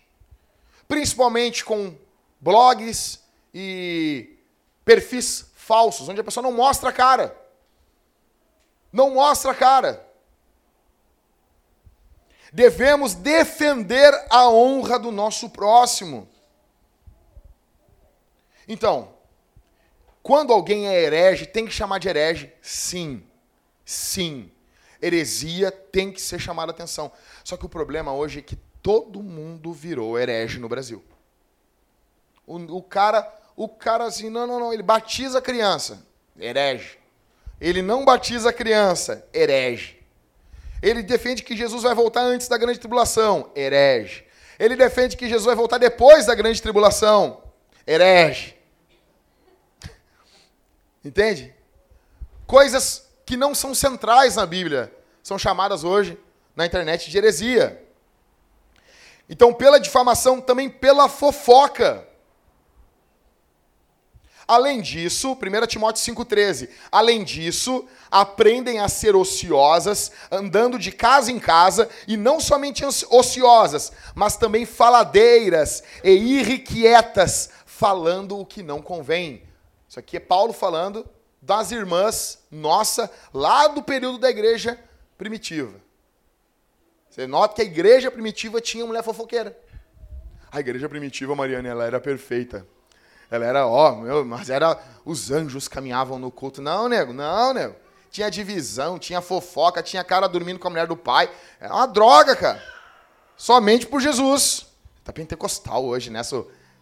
[0.87, 1.97] principalmente com
[2.39, 3.19] blogs
[3.51, 4.37] e
[4.85, 7.35] perfis falsos, onde a pessoa não mostra a cara.
[8.93, 10.07] Não mostra a cara.
[12.53, 16.29] Devemos defender a honra do nosso próximo.
[18.67, 19.13] Então,
[20.21, 22.51] quando alguém é herege, tem que chamar de herege?
[22.61, 23.23] Sim.
[23.85, 24.51] Sim.
[25.01, 27.09] Heresia tem que ser chamada atenção.
[27.43, 31.01] Só que o problema hoje é que todo mundo virou herege no Brasil.
[32.45, 33.25] O, o cara,
[33.55, 36.05] o cara assim, não, não, não, ele batiza a criança,
[36.37, 36.97] herege.
[37.61, 39.97] Ele não batiza a criança, herege.
[40.81, 44.25] Ele defende que Jesus vai voltar antes da grande tribulação, herege.
[44.59, 47.41] Ele defende que Jesus vai voltar depois da grande tribulação,
[47.85, 48.56] herege.
[51.07, 51.55] Entende?
[52.45, 54.93] Coisas que não são centrais na Bíblia
[55.23, 56.19] são chamadas hoje
[56.53, 57.81] na internet de heresia.
[59.29, 62.05] Então, pela difamação, também pela fofoca.
[64.45, 66.69] Além disso, 1 Timóteo 5,13.
[66.91, 73.93] Além disso, aprendem a ser ociosas, andando de casa em casa, e não somente ociosas,
[74.13, 79.46] mas também faladeiras e irrequietas, falando o que não convém.
[79.97, 81.09] Isso aqui é Paulo falando
[81.41, 84.79] das irmãs, nossa, lá do período da igreja
[85.17, 85.73] primitiva.
[87.09, 89.57] Você nota que a igreja primitiva tinha mulher fofoqueira.
[90.51, 92.63] A igreja primitiva, Mariana, ela era perfeita.
[93.31, 96.61] Ela era, ó, meu, mas era os anjos caminhavam no culto.
[96.61, 97.75] Não, nego, não, nego.
[98.11, 101.27] Tinha divisão, tinha fofoca, tinha cara dormindo com a mulher do pai.
[101.59, 102.63] Era uma droga, cara.
[103.35, 104.67] Somente por Jesus.
[105.03, 106.21] Tá pentecostal hoje, né?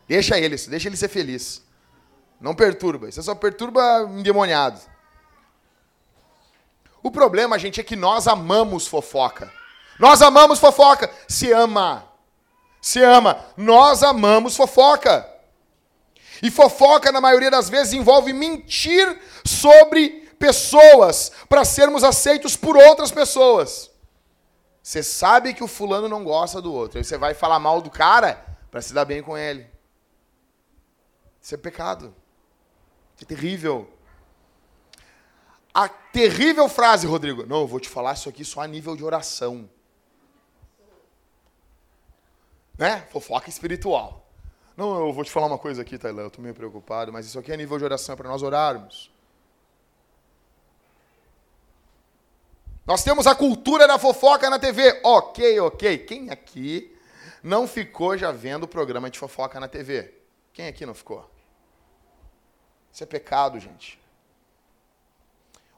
[0.06, 1.64] Deixa ele, deixa ele ser feliz.
[2.40, 3.12] Não perturba.
[3.12, 4.80] Você só perturba endemoniado.
[7.02, 9.52] O problema, gente, é que nós amamos fofoca.
[10.00, 11.10] Nós amamos fofoca.
[11.28, 12.08] Se ama.
[12.82, 13.46] Se ama.
[13.56, 15.30] Nós amamos fofoca.
[16.42, 23.12] E fofoca, na maioria das vezes, envolve mentir sobre pessoas para sermos aceitos por outras
[23.12, 23.90] pessoas.
[24.82, 27.90] Você sabe que o fulano não gosta do outro, aí você vai falar mal do
[27.90, 29.68] cara para se dar bem com ele.
[31.42, 32.14] Isso é pecado.
[33.22, 33.90] É terrível.
[35.74, 37.46] A terrível frase, Rodrigo.
[37.46, 39.70] Não, eu vou te falar isso aqui só a nível de oração.
[42.78, 43.02] Né?
[43.12, 44.26] Fofoca espiritual.
[44.76, 47.40] Não, eu vou te falar uma coisa aqui, Tailã, eu estou meio preocupado, mas isso
[47.40, 49.10] aqui é nível de oração, é para nós orarmos.
[52.86, 55.02] Nós temos a cultura da fofoca na TV.
[55.04, 55.98] Ok, ok.
[56.00, 56.96] Quem aqui
[57.42, 60.14] não ficou já vendo o programa de fofoca na TV?
[60.54, 61.28] Quem aqui não ficou?
[62.96, 64.00] Isso é pecado, gente.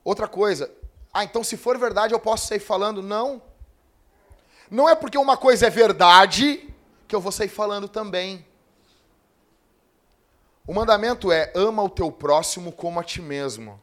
[0.03, 0.71] Outra coisa.
[1.11, 3.01] Ah, então se for verdade eu posso sair falando?
[3.01, 3.41] Não.
[4.69, 6.71] Não é porque uma coisa é verdade
[7.07, 8.45] que eu vou sair falando também.
[10.67, 13.81] O mandamento é: ama o teu próximo como a ti mesmo.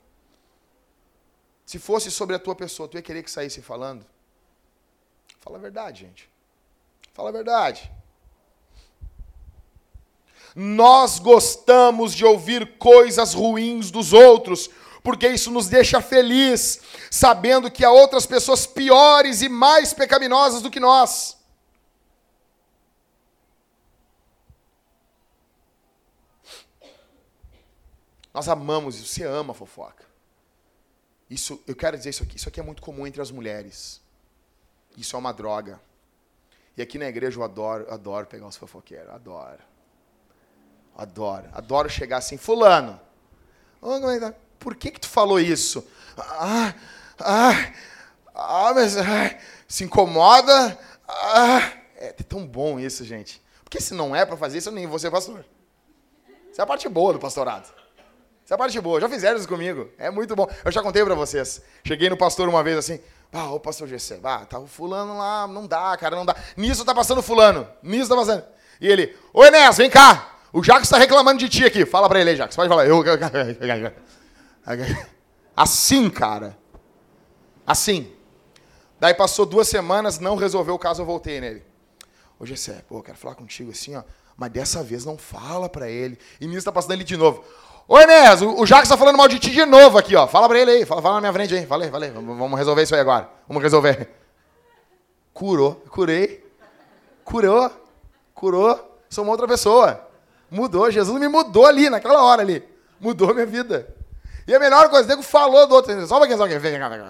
[1.66, 4.06] Se fosse sobre a tua pessoa, tu ia querer que saísse falando?
[5.40, 6.30] Fala a verdade, gente.
[7.12, 7.90] Fala a verdade.
[10.54, 14.70] Nós gostamos de ouvir coisas ruins dos outros,
[15.02, 20.70] porque isso nos deixa feliz, sabendo que há outras pessoas piores e mais pecaminosas do
[20.70, 21.36] que nós.
[28.32, 29.06] Nós amamos isso.
[29.06, 30.04] Você ama a fofoca.
[31.30, 32.36] Isso, eu quero dizer isso aqui.
[32.36, 34.00] Isso aqui é muito comum entre as mulheres.
[34.96, 35.80] Isso é uma droga.
[36.76, 39.10] E aqui na igreja eu adoro, adoro pegar os fofoqueiros.
[39.10, 39.73] Adoro.
[40.96, 41.48] Adoro.
[41.52, 43.00] Adoro chegar assim, fulano.
[43.82, 45.86] É por que que tu falou isso?
[46.16, 46.74] Ah,
[47.18, 47.72] ah,
[48.34, 49.36] ah mas ah,
[49.68, 50.78] se incomoda.
[51.06, 53.42] Ah, é tão bom isso, gente.
[53.62, 55.44] Porque se não é para fazer isso, eu nem vou ser pastor.
[56.50, 57.72] Isso é a parte boa do pastorado.
[58.44, 59.00] Essa é a parte boa.
[59.00, 59.90] Já fizeram isso comigo.
[59.98, 60.46] É muito bom.
[60.64, 61.62] Eu já contei para vocês.
[61.82, 63.00] Cheguei no pastor uma vez assim.
[63.32, 66.36] Ah, ô pastor Gessé, ah, tá o fulano lá, não dá, cara, não dá.
[66.56, 67.66] Nisso tá passando fulano.
[67.82, 68.44] Nisso tá passando.
[68.80, 70.33] E ele, ô Enéas, vem cá.
[70.54, 71.84] O Jacques está reclamando de ti aqui.
[71.84, 72.54] Fala para ele aí, Jacques.
[72.54, 72.86] Pode falar.
[72.86, 73.02] Eu...
[75.56, 76.56] Assim, cara.
[77.66, 78.12] Assim.
[79.00, 81.64] Daí passou duas semanas, não resolveu o caso, eu voltei nele.
[82.38, 84.04] Ô Gessé, pô, quero falar contigo assim, ó.
[84.36, 86.16] Mas dessa vez não fala para ele.
[86.40, 87.44] E nisso tá passando ele de novo.
[87.88, 90.28] Ô Enéas, o, o Jacques tá falando mal de ti de novo aqui, ó.
[90.28, 91.66] Fala pra ele aí, fala, fala na minha frente aí.
[91.66, 91.90] Fala aí.
[91.90, 93.28] Vamos resolver isso aí agora.
[93.48, 94.08] Vamos resolver.
[95.32, 96.48] Curou, curei.
[97.24, 97.72] Curou,
[98.32, 99.00] curou.
[99.10, 100.03] Sou uma outra pessoa.
[100.54, 102.62] Mudou, Jesus me mudou ali, naquela hora ali.
[103.00, 103.92] Mudou minha vida.
[104.46, 106.06] E a melhor coisa, o nego falou do outro.
[106.06, 106.54] Só uma questão aqui.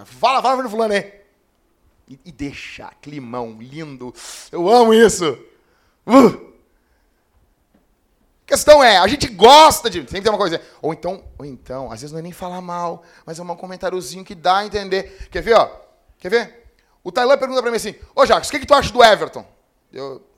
[0.05, 1.13] Fala, fala pro fulano aí.
[2.09, 4.11] E, e deixa, climão, lindo.
[4.51, 5.37] Eu amo isso.
[6.07, 6.53] Uh!
[8.45, 9.99] A questão é, a gente gosta de.
[9.99, 10.59] Sempre tem uma coisa.
[10.81, 14.25] Ou então, ou então, às vezes não é nem falar mal, mas é um comentáriozinho
[14.25, 15.27] que dá a entender.
[15.29, 15.69] Quer ver, ó?
[16.17, 16.65] Quer ver?
[17.03, 19.45] O Tailã pergunta pra mim assim: Ô Jacques, o que, que tu acha do Everton?
[19.93, 20.34] Eu.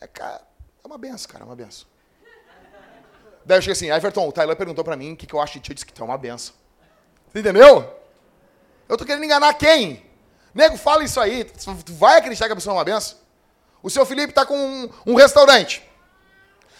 [0.00, 0.42] É, cara,
[0.82, 1.86] é uma benção, cara, é uma benção.
[3.44, 5.54] Daí eu cheguei assim: Everton, o Tailã perguntou pra mim o que, que eu acho
[5.54, 5.70] de ti.
[5.70, 6.54] Eu disse que tu é uma benção.
[7.32, 7.94] Você entendeu?
[8.88, 10.04] Eu tô querendo enganar quem?
[10.54, 11.44] Nego, fala isso aí.
[11.44, 13.18] Tu vai acreditar que a pessoa é uma benção?
[13.82, 15.82] O seu Felipe está com um, um, restaurante.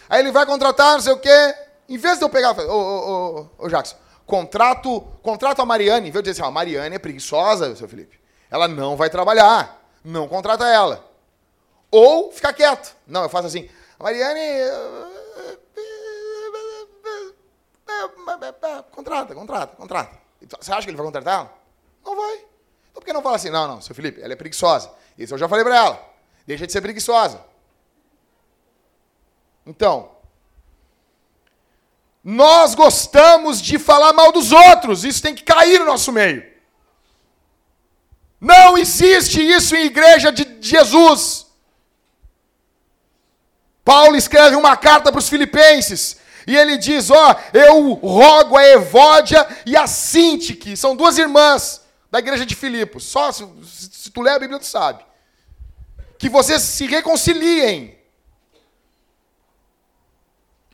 [0.09, 1.55] Aí ele vai contratar, não sei o quê.
[1.89, 6.11] Em vez de eu pegar, ô, ô, ô, ô Jackson, contrato, contrato a Mariane, em
[6.11, 8.19] vez de dizer assim, ó, a Mariane é preguiçosa, seu Felipe.
[8.51, 9.81] Ela não vai trabalhar.
[10.05, 11.08] Não contrata ela.
[11.91, 12.95] Ou ficar quieto.
[13.07, 14.41] Não, eu faço assim, Mariane.
[18.93, 20.19] Contrata, contrata, contrata.
[20.61, 21.53] Você acha que ele vai contratar?
[22.05, 22.37] Não vai.
[22.91, 23.51] Então por que não fala assim?
[23.51, 24.91] Não, não, seu Felipe, ela é preguiçosa.
[25.17, 26.15] Isso eu já falei para ela.
[26.47, 27.45] Deixa de ser preguiçosa.
[29.67, 30.13] Então,
[32.23, 35.05] nós gostamos de falar mal dos outros.
[35.05, 36.47] Isso tem que cair no nosso meio.
[38.41, 41.48] Não existe isso em igreja de Jesus.
[43.89, 46.19] Paulo escreve uma carta para os filipenses.
[46.47, 52.19] E ele diz: Ó, eu rogo a Evódia e a Sintique, são duas irmãs da
[52.19, 53.05] igreja de Filipos.
[53.05, 55.03] Só se, se tu ler a Bíblia, tu sabe.
[56.19, 57.99] Que vocês se reconciliem.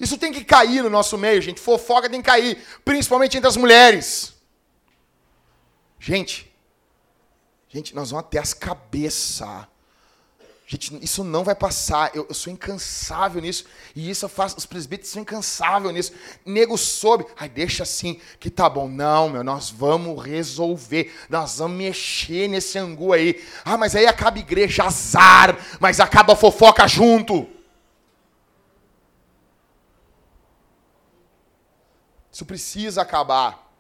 [0.01, 1.61] Isso tem que cair no nosso meio, gente.
[1.61, 4.35] Fofoca tem que cair, principalmente entre as mulheres.
[6.01, 6.53] Gente,
[7.69, 9.69] gente, nós vamos até as cabeças.
[10.67, 12.11] Gente, isso não vai passar.
[12.17, 13.67] Eu, eu, sou incansável nisso.
[13.95, 14.57] E isso eu faço.
[14.57, 16.13] Os presbíteros são incansáveis nisso.
[16.45, 17.27] Nego soube.
[17.37, 18.89] Ai, deixa assim, que tá bom.
[18.89, 21.15] Não, meu, nós vamos resolver.
[21.29, 23.45] Nós vamos mexer nesse angu aí.
[23.63, 25.59] Ah, mas aí acaba igreja, azar.
[25.79, 27.47] Mas acaba a fofoca junto.
[32.33, 33.71] Isso precisa acabar.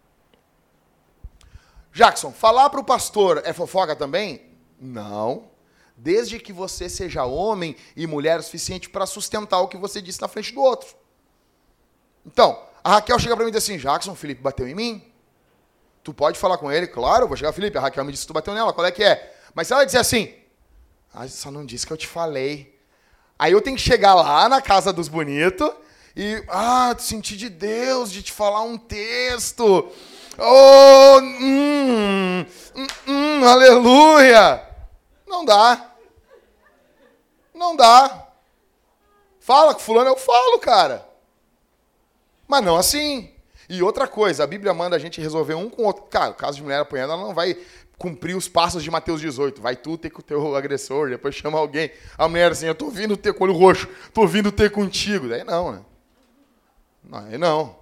[1.93, 4.43] Jackson, falar para o pastor é fofoca também?
[4.79, 5.54] Não
[5.97, 10.21] desde que você seja homem e mulher o suficiente para sustentar o que você disse
[10.21, 10.89] na frente do outro.
[12.27, 15.13] Então, a Raquel chega para mim e diz assim: Jackson, o Felipe bateu em mim?
[16.03, 16.87] Tu pode falar com ele?
[16.87, 17.79] Claro, vou chegar, Felipe.
[17.79, 19.35] A Raquel me disse que tu bateu nela, qual é que é?
[19.55, 20.35] Mas se ela dizer assim:
[21.13, 22.75] Ah, só não disse que eu te falei.
[23.39, 25.71] Aí eu tenho que chegar lá na casa dos bonitos
[26.17, 29.91] e, ah, senti de Deus de te falar um texto.
[30.39, 34.74] Oh, hum, hum, hum aleluia.
[35.35, 35.91] Não dá.
[37.53, 38.29] Não dá.
[39.41, 41.07] Fala com fulano, eu falo, cara.
[42.47, 43.33] Mas não assim.
[43.69, 46.05] E outra coisa, a Bíblia manda a gente resolver um com o outro.
[46.05, 47.59] Cara, o caso de mulher apanhando, ela não vai
[47.99, 49.61] cumprir os passos de Mateus 18.
[49.61, 51.91] Vai tu ter com o teu agressor, depois chama alguém.
[52.17, 55.29] A mulher assim, eu tô vindo ter com o olho roxo, tô vindo ter contigo.
[55.29, 55.85] Daí não, né?
[57.03, 57.77] Não, aí não.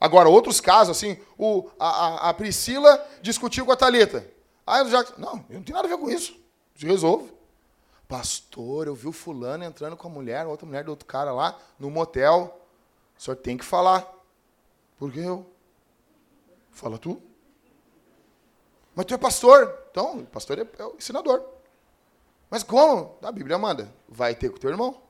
[0.00, 4.35] Agora, outros casos, assim, o, a, a Priscila discutiu com a Thalita.
[4.66, 6.36] Aí o Jackson, não, eu não tenho nada a ver com isso.
[6.74, 7.32] Se resolve.
[8.08, 11.58] Pastor, eu vi o fulano entrando com a mulher, outra mulher do outro cara lá,
[11.78, 12.60] no motel.
[13.16, 14.12] O senhor tem que falar.
[14.98, 15.46] Por que eu?
[16.70, 17.22] Fala tu.
[18.94, 19.86] Mas tu é pastor.
[19.90, 21.44] Então, pastor é, é o ensinador.
[22.50, 23.18] Mas como?
[23.22, 23.92] A Bíblia manda.
[24.08, 25.00] Vai ter com teu irmão.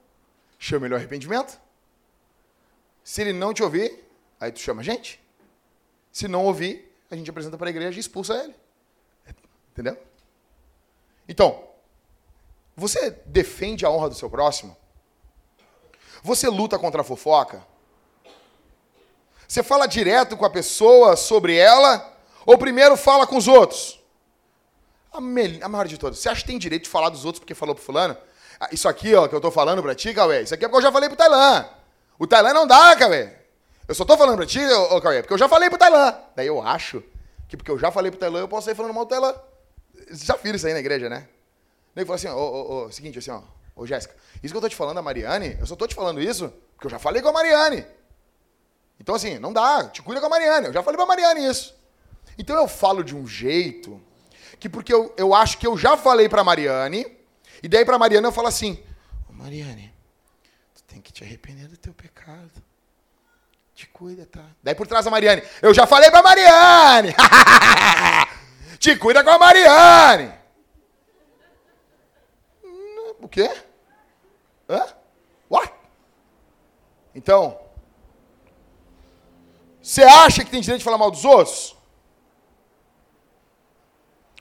[0.59, 1.61] Chama ele ao arrependimento.
[3.05, 4.05] Se ele não te ouvir,
[4.41, 5.23] aí tu chama a gente.
[6.11, 8.55] Se não ouvir, a gente apresenta para a igreja e expulsa ele.
[9.77, 9.99] Entendeu?
[11.29, 11.65] Então,
[12.75, 14.75] você defende a honra do seu próximo?
[16.23, 17.63] Você luta contra a fofoca?
[19.47, 22.11] Você fala direto com a pessoa sobre ela?
[22.47, 24.03] Ou primeiro fala com os outros?
[25.13, 25.63] A, me...
[25.63, 26.19] a maior de todas.
[26.19, 28.17] Você acha que tem direito de falar dos outros porque falou pro fulano?
[28.59, 30.79] Ah, isso aqui, ó, que eu tô falando pra ti, Cauê, isso aqui é porque
[30.79, 31.69] eu já falei pro Tailã.
[32.19, 33.31] O Tailã não dá, Cauê.
[33.87, 36.19] Eu só tô falando pra ti, ô, Cauê, porque eu já falei pro Tailã.
[36.35, 37.05] Daí eu acho
[37.47, 39.35] que porque eu já falei pro Tailã, eu posso sair falando mal do Tailã.
[40.11, 41.29] Já viram isso aí na igreja, né?
[41.95, 43.43] O nego assim, ó, ó, ó, seguinte, assim, ó,
[43.75, 46.21] ô Jéssica, isso que eu tô te falando, a Mariane, eu só tô te falando
[46.21, 47.85] isso porque eu já falei com a Mariane.
[49.01, 51.75] Então, assim, não dá, te cuida com a Mariane, eu já falei pra Mariane isso.
[52.39, 54.01] Então eu falo de um jeito
[54.59, 57.07] que porque eu, eu acho que eu já falei pra Mariane,
[57.63, 58.83] e daí pra Mariane eu falo assim,
[59.29, 59.93] ô Mariane,
[60.75, 62.63] tu tem que te arrepender do teu pecado.
[63.75, 64.45] Te cuida, tá?
[64.63, 67.15] Daí por trás da Mariane, eu já falei pra Mariane!
[68.87, 70.33] Te cuida com a Mariane.
[73.21, 73.51] O quê?
[74.69, 74.87] Hã?
[75.51, 75.73] What?
[77.13, 77.59] Então,
[79.83, 81.77] você acha que tem direito de falar mal dos outros?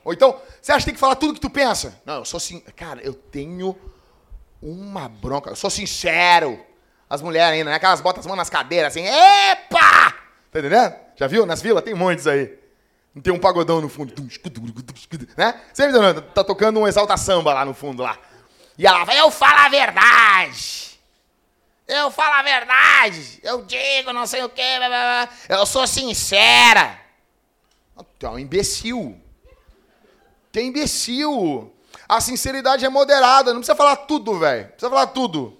[0.04, 2.00] Ou então, você acha que tem que falar tudo que tu pensa?
[2.04, 3.76] Não, eu sou assim, cara, eu tenho
[4.62, 6.64] uma bronca, eu sou sincero.
[7.10, 7.76] As mulheres ainda, né?
[7.78, 10.12] Aquelas botam as mãos nas cadeiras assim, epa!
[10.52, 10.94] Tá entendendo?
[11.16, 11.44] Já viu?
[11.44, 12.64] Nas vilas tem muitos aí.
[13.16, 14.12] Não tem um pagodão no fundo.
[15.38, 15.58] Né?
[15.72, 18.18] Sempre tá tocando um exalta samba lá no fundo lá.
[18.76, 21.00] E ela vai, eu falo a verdade.
[21.88, 23.40] Eu falo a verdade.
[23.42, 24.62] Eu digo não sei o quê.
[25.48, 27.00] Eu sou sincera.
[28.18, 29.18] Tu é um imbecil.
[30.52, 31.74] Tu é imbecil.
[32.06, 33.54] A sinceridade é moderada.
[33.54, 34.64] Não precisa falar tudo, velho.
[34.64, 35.58] Não precisa falar tudo.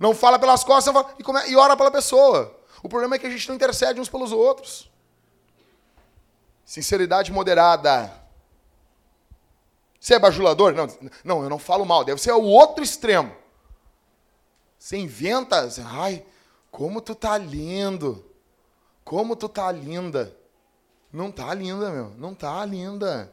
[0.00, 1.46] Não fala pelas costas e, come...
[1.46, 2.58] e ora pela pessoa.
[2.82, 4.95] O problema é que a gente não intercede uns pelos outros.
[6.66, 8.12] Sinceridade moderada.
[10.00, 10.74] Você é bajulador?
[10.74, 10.88] Não,
[11.22, 12.04] não, eu não falo mal.
[12.04, 13.32] Deve ser o outro extremo.
[14.76, 16.26] Você inventa, ai,
[16.70, 18.28] como tu tá lindo.
[19.04, 20.36] Como tu tá linda.
[21.12, 22.10] Não tá linda, meu.
[22.18, 23.32] Não tá linda.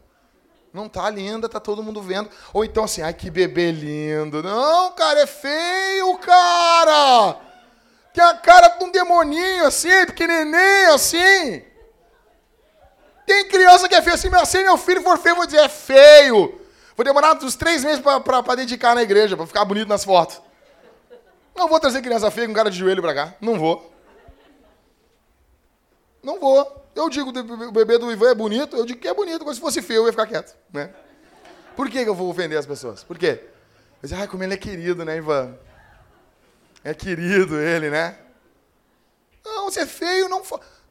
[0.71, 2.29] Não tá linda, tá todo mundo vendo.
[2.53, 4.43] Ou então assim, ai que bebê lindo.
[4.43, 7.39] Não, cara, é feio, cara.
[8.13, 11.72] Tem a cara de um demoninho assim, pequenininho assim.
[13.25, 15.59] Tem criança que é feio assim, meu, se meu filho for feio, eu vou dizer,
[15.59, 16.59] é feio.
[16.95, 20.41] Vou demorar uns três meses para dedicar na igreja, para ficar bonito nas fotos.
[21.55, 23.33] Não vou trazer criança feia com cara de joelho pra cá.
[23.39, 23.91] Não vou.
[26.21, 26.83] Não vou.
[26.95, 29.61] Eu digo o bebê do Ivan é bonito, eu digo que é bonito, mas se
[29.61, 30.55] fosse feio eu ia ficar quieto.
[30.71, 30.93] Né?
[31.75, 33.03] Por que, que eu vou ofender as pessoas?
[33.03, 33.41] Por quê?
[34.01, 35.57] Eu digo, ai, como ele é querido, né, Ivan?
[36.83, 38.17] É querido ele, né?
[39.43, 40.43] Não, você é feio, não.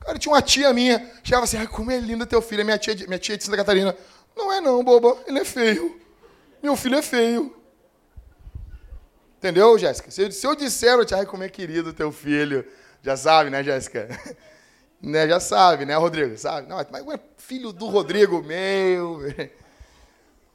[0.04, 2.78] Cara, tinha uma tia minha, chegava assim, ai, como é lindo teu filho, é minha
[2.78, 3.96] tia, minha tia de Santa Catarina.
[4.36, 6.00] Não é não, boba, ele é feio.
[6.62, 7.54] Meu filho é feio.
[9.38, 10.10] Entendeu, Jéssica?
[10.10, 12.64] Se, se eu disser, eu te ai, como é querido teu filho.
[13.02, 14.08] Já sabe, né, Jéssica?
[15.02, 16.36] né, já sabe, né, Rodrigo?
[16.38, 16.68] Sabe?
[16.68, 19.20] Não, mas é filho do Rodrigo, meu.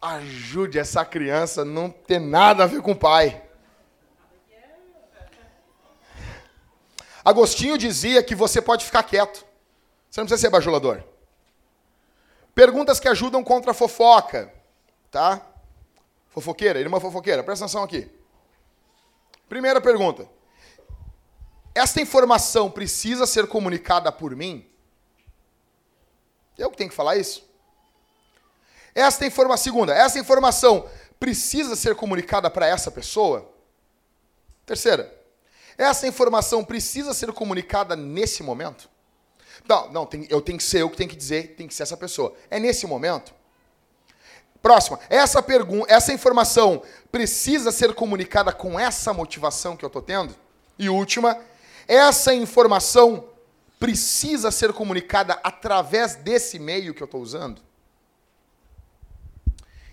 [0.01, 3.43] Ajude essa criança a não ter nada a ver com o pai.
[7.27, 9.45] Agostinho dizia que você pode ficar quieto.
[10.09, 11.03] Você não precisa ser bajulador.
[12.55, 14.49] Perguntas que ajudam contra a fofoca.
[15.11, 15.45] Tá?
[16.29, 18.09] Fofoqueira, irmã fofoqueira, presta atenção aqui.
[19.49, 20.25] Primeira pergunta.
[21.75, 24.65] Esta informação precisa ser comunicada por mim?
[26.57, 27.45] Eu que tenho que falar isso?
[28.95, 33.51] Esta informação, segunda, essa informação precisa ser comunicada para essa pessoa?
[34.65, 35.13] Terceira,
[35.77, 38.89] essa informação precisa ser comunicada nesse momento?
[39.67, 41.83] Não, não, tem, eu tenho que ser eu que tenho que dizer, tem que ser
[41.83, 42.33] essa pessoa.
[42.49, 43.33] É nesse momento?
[44.61, 44.99] Próxima.
[45.09, 50.35] Essa pergunta, essa informação precisa ser comunicada com essa motivação que eu estou tendo?
[50.79, 51.37] E última,
[51.87, 53.29] essa informação
[53.79, 57.61] precisa ser comunicada através desse meio que eu estou usando?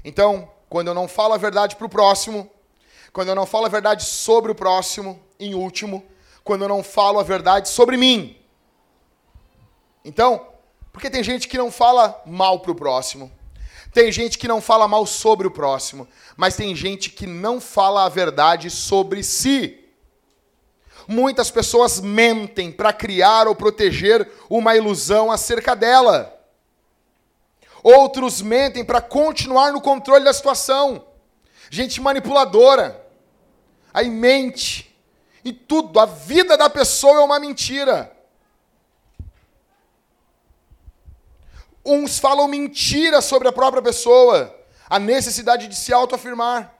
[0.04, 2.50] Então, quando eu não falo a verdade para o próximo,
[3.12, 6.04] quando eu não falo a verdade sobre o próximo, em último,
[6.42, 8.36] quando eu não falo a verdade sobre mim.
[10.04, 10.46] Então,
[10.92, 13.32] porque tem gente que não fala mal para o próximo,
[13.92, 18.04] tem gente que não fala mal sobre o próximo, mas tem gente que não fala
[18.04, 19.84] a verdade sobre si.
[21.06, 26.32] Muitas pessoas mentem para criar ou proteger uma ilusão acerca dela.
[27.82, 31.04] Outros mentem para continuar no controle da situação.
[31.68, 33.04] Gente manipuladora.
[33.92, 34.93] Aí mente.
[35.44, 38.10] E tudo, a vida da pessoa é uma mentira.
[41.84, 46.72] Uns falam mentira sobre a própria pessoa, a necessidade de se autoafirmar.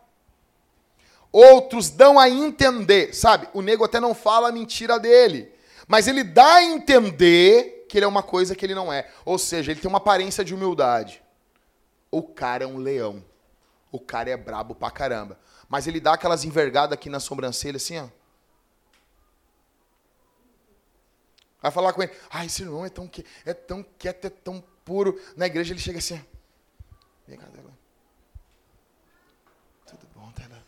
[1.30, 3.48] Outros dão a entender, sabe?
[3.52, 5.52] O nego até não fala a mentira dele,
[5.86, 9.10] mas ele dá a entender que ele é uma coisa que ele não é.
[9.26, 11.22] Ou seja, ele tem uma aparência de humildade.
[12.10, 13.22] O cara é um leão.
[13.92, 15.38] O cara é brabo pra caramba.
[15.68, 18.06] Mas ele dá aquelas envergadas aqui na sobrancelha, assim, ó.
[21.64, 22.12] Vai falar com ele.
[22.28, 23.10] Ah, esse irmão é tão,
[23.46, 25.18] é tão quieto, é tão puro.
[25.34, 26.22] Na igreja ele chega assim.
[27.26, 27.72] Vem cá, Taylor.
[29.86, 30.58] Tudo bom, Taylor?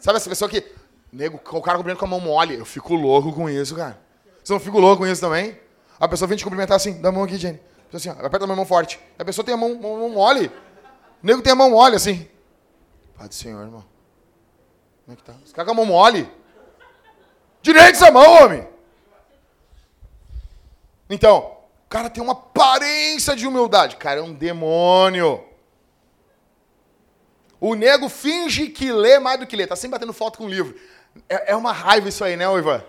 [0.00, 0.68] Sabe essa pessoa que.
[1.12, 2.56] Nego, o cara cumprimentando com a mão mole.
[2.56, 4.00] Eu fico louco com isso, cara.
[4.42, 5.56] Você não fica louco com isso também?
[6.00, 7.60] A pessoa vem te cumprimentar assim, dá a mão aqui, Jenny.
[7.94, 8.98] Assim, ó, aperta a minha mão forte.
[9.16, 10.48] A pessoa tem a mão, mão, mão mole.
[11.22, 12.28] O nego tem a mão mole, assim.
[13.16, 13.84] Pai do Senhor, irmão.
[15.04, 15.36] Como é que tá?
[15.44, 16.28] Os com a mão mole.
[17.62, 18.75] Direito essa mão, homem.
[21.08, 23.96] Então, o cara tem uma aparência de humildade.
[23.96, 25.44] Cara, é um demônio.
[27.60, 29.66] O nego finge que lê mais do que lê.
[29.66, 30.78] Tá sempre batendo foto com o livro.
[31.28, 32.84] É, é uma raiva isso aí, né, Ivan?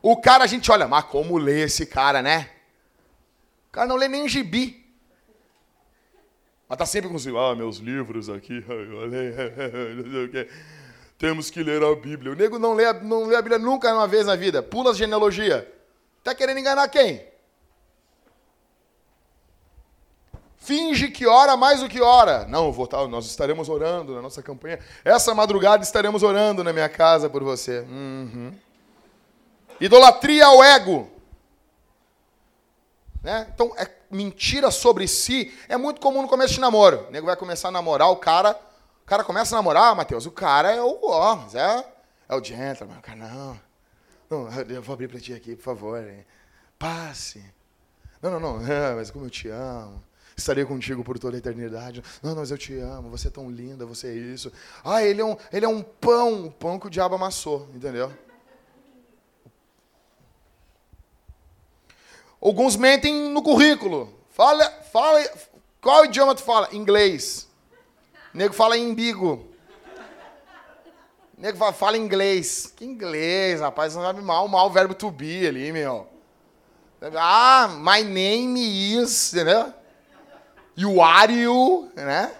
[0.00, 2.48] O cara, a gente olha, mas como lê esse cara, né?
[3.68, 4.86] O cara não lê nem gibi.
[6.68, 8.64] Mas tá sempre com os ah, meus livros aqui,
[11.18, 12.32] Temos que ler a Bíblia.
[12.32, 14.62] O nego não lê, não lê a Bíblia nunca uma vez na vida.
[14.62, 15.77] Pula a genealogia.
[16.28, 17.26] Tá querendo enganar quem?
[20.58, 22.44] Finge que ora mais do que ora.
[22.44, 24.78] Não, vou estar, nós estaremos orando na nossa campanha.
[25.02, 27.78] Essa madrugada estaremos orando na minha casa por você.
[27.88, 28.52] Uhum.
[29.80, 31.10] Idolatria ao ego.
[33.22, 33.46] Né?
[33.54, 37.06] Então, é mentira sobre si é muito comum no começo de namoro.
[37.08, 38.50] O nego vai começar a namorar, o cara.
[39.02, 40.26] O cara começa a namorar, Matheus.
[40.26, 40.98] O cara é o.
[41.04, 41.84] Ó, é,
[42.28, 42.98] é o gentleman.
[42.98, 43.67] O cara, não.
[44.28, 46.04] Não, eu vou abrir para ti aqui, por favor.
[46.78, 47.44] Passe.
[48.22, 48.66] Não, não, não.
[48.66, 50.02] É, mas como eu te amo.
[50.36, 52.02] Estarei contigo por toda a eternidade.
[52.22, 53.10] Não, não, mas eu te amo.
[53.10, 54.52] Você é tão linda, você é isso.
[54.84, 58.12] Ah, ele é um, ele é um pão, um pão que o diabo amassou, entendeu?
[62.40, 64.16] Alguns mentem no currículo.
[64.30, 65.20] Fala, fala,
[65.80, 66.68] Qual idioma tu fala?
[66.72, 67.48] Inglês.
[68.34, 69.47] O nego fala embigo.
[71.38, 72.72] O nego fala, inglês.
[72.74, 73.94] Que inglês, rapaz?
[73.94, 76.08] Não sabe mal, mal o verbo to be ali, meu.
[77.16, 78.60] Ah, my name
[79.00, 79.72] is, entendeu?
[80.76, 82.32] You are you, né?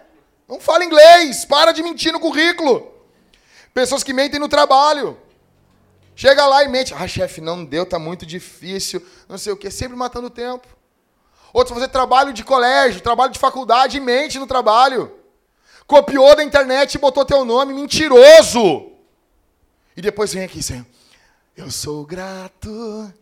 [0.49, 2.93] Não fala inglês, para de mentir no currículo.
[3.73, 5.17] Pessoas que mentem no trabalho.
[6.17, 6.93] Chega lá e mente.
[6.93, 9.01] Ah, chefe, não deu, tá muito difícil.
[9.29, 10.67] Não sei o quê, sempre matando tempo.
[11.53, 15.13] Outros fazer trabalho de colégio, trabalho de faculdade e mente no trabalho.
[15.87, 18.88] Copiou da internet e botou teu nome, mentiroso.
[19.99, 20.87] E depois vem aqui, Senhor.
[21.57, 23.13] Eu sou grato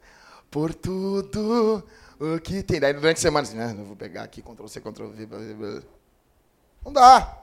[0.51, 1.83] por tudo
[2.21, 2.79] o que tem.
[2.79, 5.83] Daí durante a semana, assim, ah, vou pegar aqui, Ctrl C, Ctrl V.
[6.85, 7.35] Não dá.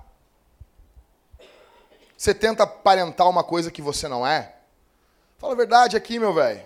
[2.15, 4.55] Você tenta aparentar uma coisa que você não é?
[5.39, 6.63] Fala a verdade aqui, meu velho.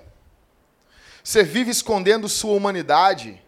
[1.24, 3.42] Você vive escondendo sua humanidade.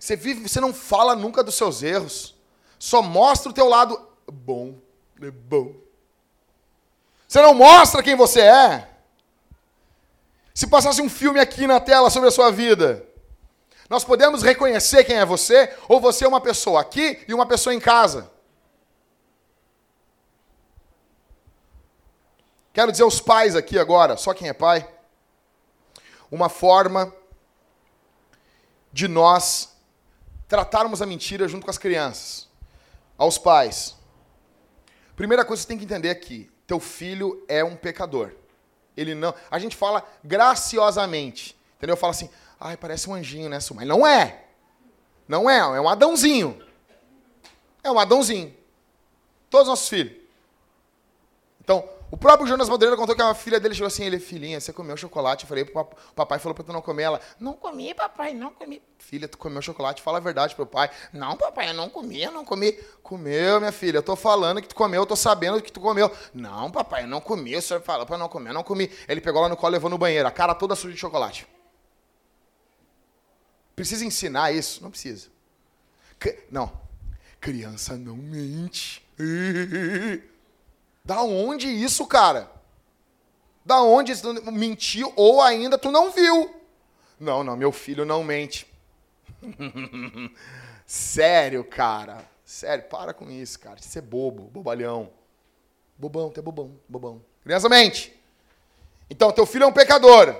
[0.00, 2.34] Você vive, você não fala nunca dos seus erros.
[2.76, 4.80] Só mostra o teu lado bom,
[5.22, 5.76] é bom.
[7.28, 8.88] Você não mostra quem você é.
[10.54, 13.06] Se passasse um filme aqui na tela sobre a sua vida,
[13.88, 17.74] nós podemos reconhecer quem é você, ou você é uma pessoa aqui e uma pessoa
[17.74, 18.30] em casa.
[22.72, 24.88] Quero dizer aos pais aqui agora, só quem é pai,
[26.30, 27.12] uma forma
[28.92, 29.76] de nós
[30.48, 32.48] tratarmos a mentira junto com as crianças.
[33.18, 33.96] Aos pais.
[35.14, 38.32] Primeira coisa que você tem que entender aqui, teu filho é um pecador.
[38.94, 41.58] Ele não, a gente fala graciosamente.
[41.78, 41.96] Entendeu?
[41.96, 44.44] Fala assim: "Ai, parece um anjinho, né, Mas não é.
[45.26, 46.62] Não é, é um Adãozinho.
[47.82, 48.54] É um Adãozinho.
[49.48, 50.14] Todos os nossos filhos.
[51.60, 54.72] Então, o próprio Jonas Madureira contou que a filha dele chegou assim, ele, filhinha, você
[54.72, 55.44] comeu chocolate?
[55.44, 57.02] Eu falei, o papai falou para tu não comer.
[57.02, 58.82] Ela, não comi, papai, não comi.
[58.98, 60.00] Filha, tu comeu chocolate?
[60.00, 60.90] Fala a verdade pro pai.
[61.12, 62.72] Não, papai, eu não comi, eu não comi.
[63.02, 66.10] Comeu, minha filha, eu tô falando que tu comeu, eu tô sabendo que tu comeu.
[66.32, 68.90] Não, papai, eu não comi, o senhor falou para não comer, eu não comi.
[69.06, 71.46] Ele pegou lá no colo e levou no banheiro, a cara toda suja de chocolate.
[73.76, 74.82] Precisa ensinar isso?
[74.82, 75.28] Não precisa.
[76.50, 76.72] Não.
[77.40, 79.06] Criança não mente.
[81.08, 82.50] Da onde isso, cara?
[83.64, 86.54] Da onde isso mentiu ou ainda tu não viu?
[87.18, 88.70] Não, não, meu filho não mente.
[90.84, 92.18] Sério, cara.
[92.44, 93.78] Sério, para com isso, cara.
[93.80, 95.08] Isso é bobo, bobalhão.
[95.96, 97.24] Bobão, tu é bobão, bobão.
[97.42, 98.14] Criança mente.
[99.08, 100.36] Então, teu filho é um pecador.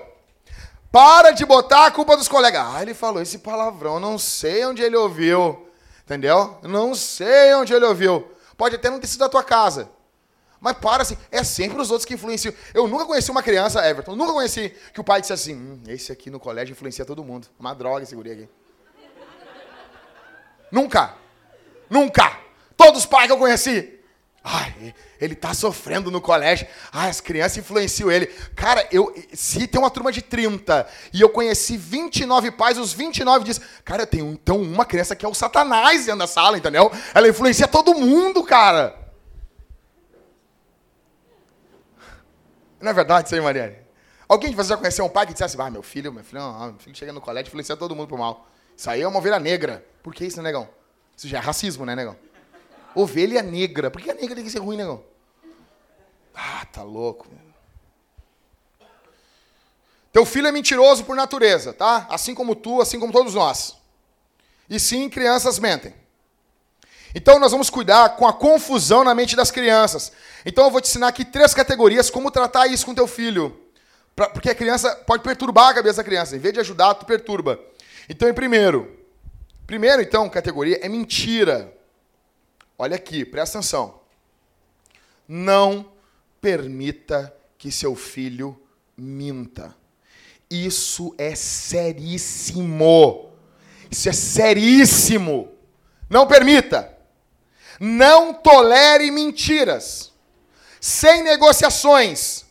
[0.91, 2.63] Para de botar a culpa dos colegas.
[2.63, 5.67] Ah, ele falou esse palavrão, não sei onde ele ouviu.
[6.03, 6.59] Entendeu?
[6.61, 8.31] Não sei onde ele ouviu.
[8.55, 9.97] Pode até não ter sido da tua casa.
[10.61, 12.53] Mas para assim, é sempre os outros que influenciam.
[12.73, 16.11] Eu nunca conheci uma criança, Everton, nunca conheci que o pai disse assim: hum, esse
[16.11, 17.47] aqui no colégio influencia todo mundo.
[17.59, 18.49] Uma droga esse guri aqui.
[20.71, 21.15] nunca.
[21.89, 22.37] Nunca.
[22.75, 23.99] Todos os pais que eu conheci.
[24.43, 26.65] Ai, ele tá sofrendo no colégio.
[26.91, 28.27] Ai, as crianças influenciam ele.
[28.55, 33.43] Cara, eu se tem uma turma de 30 e eu conheci 29 pais, os 29
[33.43, 36.91] dizem, cara, tenho então uma criança que é o Satanás dentro da sala, entendeu?
[37.13, 38.98] Ela influencia todo mundo, cara.
[42.81, 43.75] Não é verdade isso aí, Mariane?
[44.27, 46.79] Alguém de vocês já conheceu um pai que dissesse, ah, meu filho, meu filho, meu
[46.79, 48.47] filho chega no colégio e influencia todo mundo pro mal.
[48.77, 49.83] Isso aí é uma ovelha negra.
[50.03, 50.69] Por que isso, né, negão?
[51.17, 52.15] Isso já é racismo, né, negão?
[52.95, 53.89] Ovelha negra.
[53.89, 55.03] Por que a negra tem que ser ruim, negão?
[56.33, 57.27] Ah, tá louco.
[60.11, 62.07] Teu filho é mentiroso por natureza, tá?
[62.09, 63.77] Assim como tu, assim como todos nós.
[64.69, 65.93] E sim, crianças mentem.
[67.13, 70.11] Então nós vamos cuidar com a confusão na mente das crianças.
[70.45, 73.59] Então eu vou te ensinar aqui três categorias como tratar isso com teu filho.
[74.15, 76.35] Pra, porque a criança pode perturbar a cabeça da criança.
[76.35, 77.59] Em vez de ajudar, tu perturba.
[78.09, 78.99] Então, em primeiro,
[79.65, 81.73] primeiro então, categoria é mentira.
[82.77, 84.01] Olha aqui, presta atenção.
[85.27, 85.91] Não
[86.41, 88.59] permita que seu filho
[88.97, 89.75] minta.
[90.49, 93.31] Isso é seríssimo.
[93.91, 95.51] Isso é seríssimo.
[96.09, 96.98] Não permita.
[97.79, 100.11] Não tolere mentiras.
[100.81, 102.45] Sem negociações.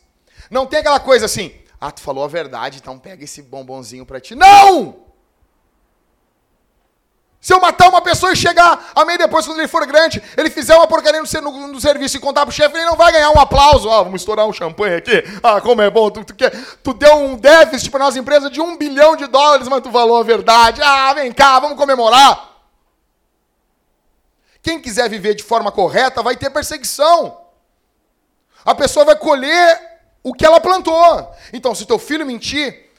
[0.49, 4.19] Não tem aquela coisa assim, ah, tu falou a verdade, então pega esse bombonzinho para
[4.19, 4.35] ti.
[4.35, 5.09] Não!
[7.41, 10.49] Se eu matar uma pessoa e chegar a meio depois, quando ele for grande, ele
[10.49, 13.29] fizer uma porcaria no, no, no serviço e contar pro chefe, ele não vai ganhar
[13.29, 13.89] um aplauso.
[13.89, 15.23] Ah, vamos estourar um champanhe aqui.
[15.41, 16.11] Ah, como é bom.
[16.11, 16.35] Tu, tu,
[16.83, 20.17] tu deu um déficit para nossa empresa de um bilhão de dólares, mas tu falou
[20.17, 20.81] a verdade.
[20.83, 22.48] Ah, vem cá, vamos comemorar.
[24.61, 27.45] Quem quiser viver de forma correta vai ter perseguição.
[28.65, 31.33] A pessoa vai colher o que ela plantou.
[31.53, 32.89] Então, se teu filho mentir,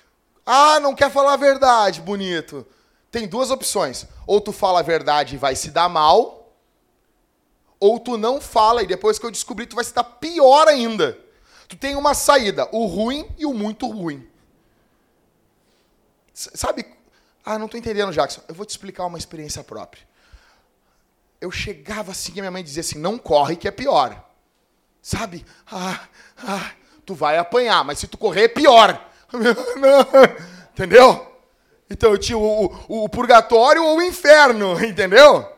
[0.45, 2.67] ah, não quer falar a verdade, bonito.
[3.11, 4.07] tem duas opções.
[4.27, 6.55] Ou tu fala a verdade e vai se dar mal,
[7.79, 11.19] ou tu não fala e depois que eu descobri tu vai se dar pior ainda.
[11.69, 14.29] Tu tem uma saída, o ruim e o muito ruim.
[16.35, 16.85] Sabe?
[17.45, 18.43] Ah, não tô entendendo, Jackson.
[18.49, 20.03] Eu vou te explicar uma experiência própria.
[21.41, 24.31] Eu chegava assim e minha mãe dizia assim: "Não corre que é pior".
[25.03, 25.45] Sabe?
[25.71, 26.01] Ah,
[26.37, 26.73] ah,
[27.07, 29.09] tu vai apanhar, mas se tu correr é pior.
[30.73, 31.31] Entendeu?
[31.89, 35.51] Então eu tinha o, o, o, purgatório ou o inferno, entendeu?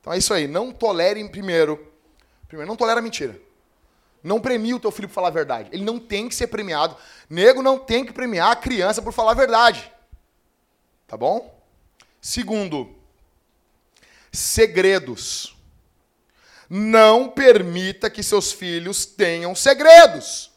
[0.00, 0.46] Então é isso aí.
[0.46, 1.92] Não tolere primeiro.
[2.46, 3.40] Primeiro, não tolera mentira.
[4.22, 5.68] Não premie o teu filho por falar a verdade.
[5.72, 6.96] Ele não tem que ser premiado.
[7.28, 9.92] Nego não tem que premiar a criança por falar a verdade.
[11.06, 11.60] Tá bom?
[12.20, 12.95] Segundo,
[14.32, 15.56] segredos.
[16.68, 20.50] Não permita que seus filhos tenham segredos.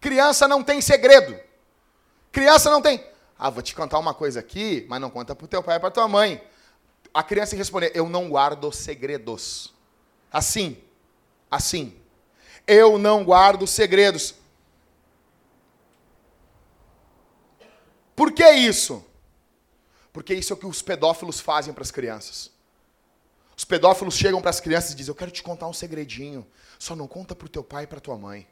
[0.00, 1.38] Criança não tem segredo.
[2.30, 3.02] Criança não tem.
[3.38, 5.80] Ah, vou te contar uma coisa aqui, mas não conta para o teu pai e
[5.80, 6.42] para tua mãe.
[7.12, 9.72] A criança responder: Eu não guardo segredos.
[10.30, 10.76] Assim,
[11.50, 11.96] assim.
[12.66, 14.34] Eu não guardo segredos.
[18.16, 19.04] Por que isso?
[20.12, 22.50] Porque isso é o que os pedófilos fazem para as crianças.
[23.56, 26.46] Os pedófilos chegam para as crianças e dizem: Eu quero te contar um segredinho.
[26.78, 28.46] Só não conta para o teu pai e para tua mãe.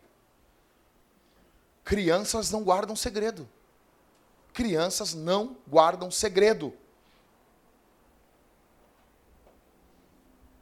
[1.85, 3.49] Crianças não guardam segredo.
[4.53, 6.73] Crianças não guardam segredo.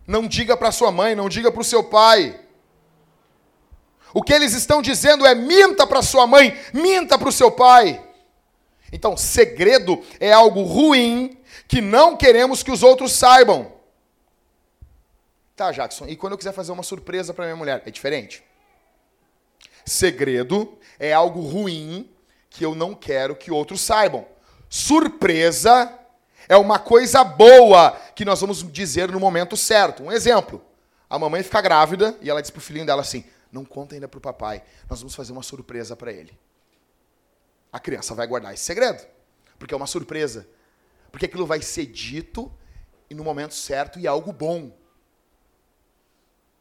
[0.07, 2.41] Não diga para sua mãe, não diga para o seu pai.
[4.13, 8.05] O que eles estão dizendo é minta para sua mãe, minta para o seu pai.
[8.93, 11.39] Então, segredo é algo ruim
[11.69, 13.80] que não queremos que os outros saibam.
[15.61, 17.83] Tá, Jackson, e quando eu quiser fazer uma surpresa para minha mulher?
[17.85, 18.43] É diferente.
[19.85, 22.11] Segredo é algo ruim
[22.49, 24.27] que eu não quero que outros saibam.
[24.71, 25.93] Surpresa
[26.49, 30.03] é uma coisa boa que nós vamos dizer no momento certo.
[30.03, 30.65] Um exemplo:
[31.11, 34.19] a mamãe fica grávida e ela diz pro filhinho dela assim: Não conta ainda pro
[34.19, 36.33] papai, nós vamos fazer uma surpresa para ele.
[37.71, 39.07] A criança vai guardar esse segredo,
[39.59, 40.49] porque é uma surpresa.
[41.13, 42.51] Porque aquilo vai ser dito
[43.11, 44.80] e no momento certo e é algo bom.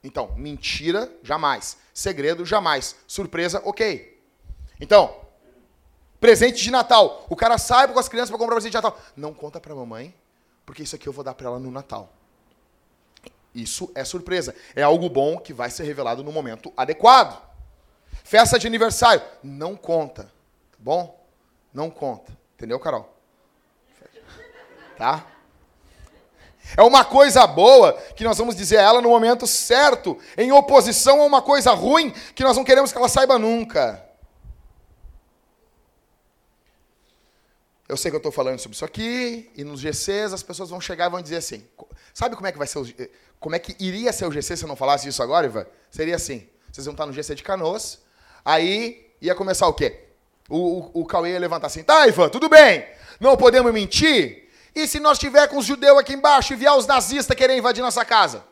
[0.04, 1.78] Então, mentira, jamais.
[1.94, 2.96] Segredo, jamais.
[3.06, 4.22] Surpresa, ok.
[4.80, 5.20] Então,
[6.20, 7.26] presente de Natal.
[7.30, 8.98] O cara sai com as crianças para comprar presente de Natal.
[9.16, 10.14] Não conta para mamãe,
[10.66, 12.14] porque isso aqui eu vou dar para ela no Natal.
[13.54, 14.56] Isso é surpresa.
[14.76, 17.42] É algo bom que vai ser revelado no momento adequado.
[18.24, 19.22] Festa de aniversário.
[19.44, 20.24] Não conta.
[20.24, 21.28] Tá bom?
[21.74, 22.32] Não conta.
[22.56, 23.16] Entendeu, Carol?
[24.98, 25.26] Tá?
[26.78, 31.22] É uma coisa boa que nós vamos dizer a ela no momento certo, em oposição
[31.22, 34.06] a uma coisa ruim que nós não queremos que ela saiba nunca.
[37.88, 40.80] Eu sei que eu estou falando sobre isso aqui, e nos GCs as pessoas vão
[40.80, 41.66] chegar e vão dizer assim:
[42.14, 42.86] sabe como é que vai ser o,
[43.40, 45.66] como é que iria ser o GC se eu não falasse isso agora, Ivan?
[45.90, 48.00] Seria assim: vocês vão estar no GC de Canoas,
[48.46, 50.02] aí ia começar o quê?
[50.48, 52.86] O, o, o Cauê ia levantar assim: tá, Ivan, tudo bem,
[53.20, 54.49] não podemos mentir,
[54.82, 57.82] e se nós tiver com os judeus aqui embaixo e vier os nazistas querer invadir
[57.82, 58.44] nossa casa?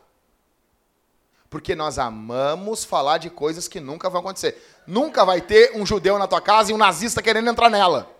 [1.50, 4.62] Porque nós amamos falar de coisas que nunca vão acontecer.
[4.86, 8.10] Nunca vai ter um judeu na tua casa e um nazista querendo entrar nela.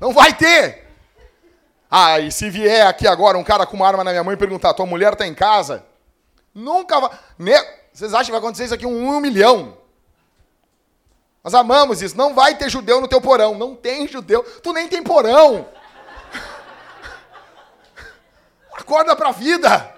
[0.00, 0.84] Não vai ter.
[1.90, 4.36] Ah, e se vier aqui agora um cara com uma arma na minha mão e
[4.36, 5.84] perguntar: tua mulher está em casa?
[6.54, 7.10] Nunca vai.
[7.92, 9.76] Vocês acham que vai acontecer isso aqui um, um milhão?
[11.44, 12.16] Nós amamos isso.
[12.16, 13.54] Não vai ter judeu no teu porão.
[13.54, 14.42] Não tem judeu.
[14.62, 15.68] Tu nem tem porão.
[18.72, 19.94] Acorda para a vida.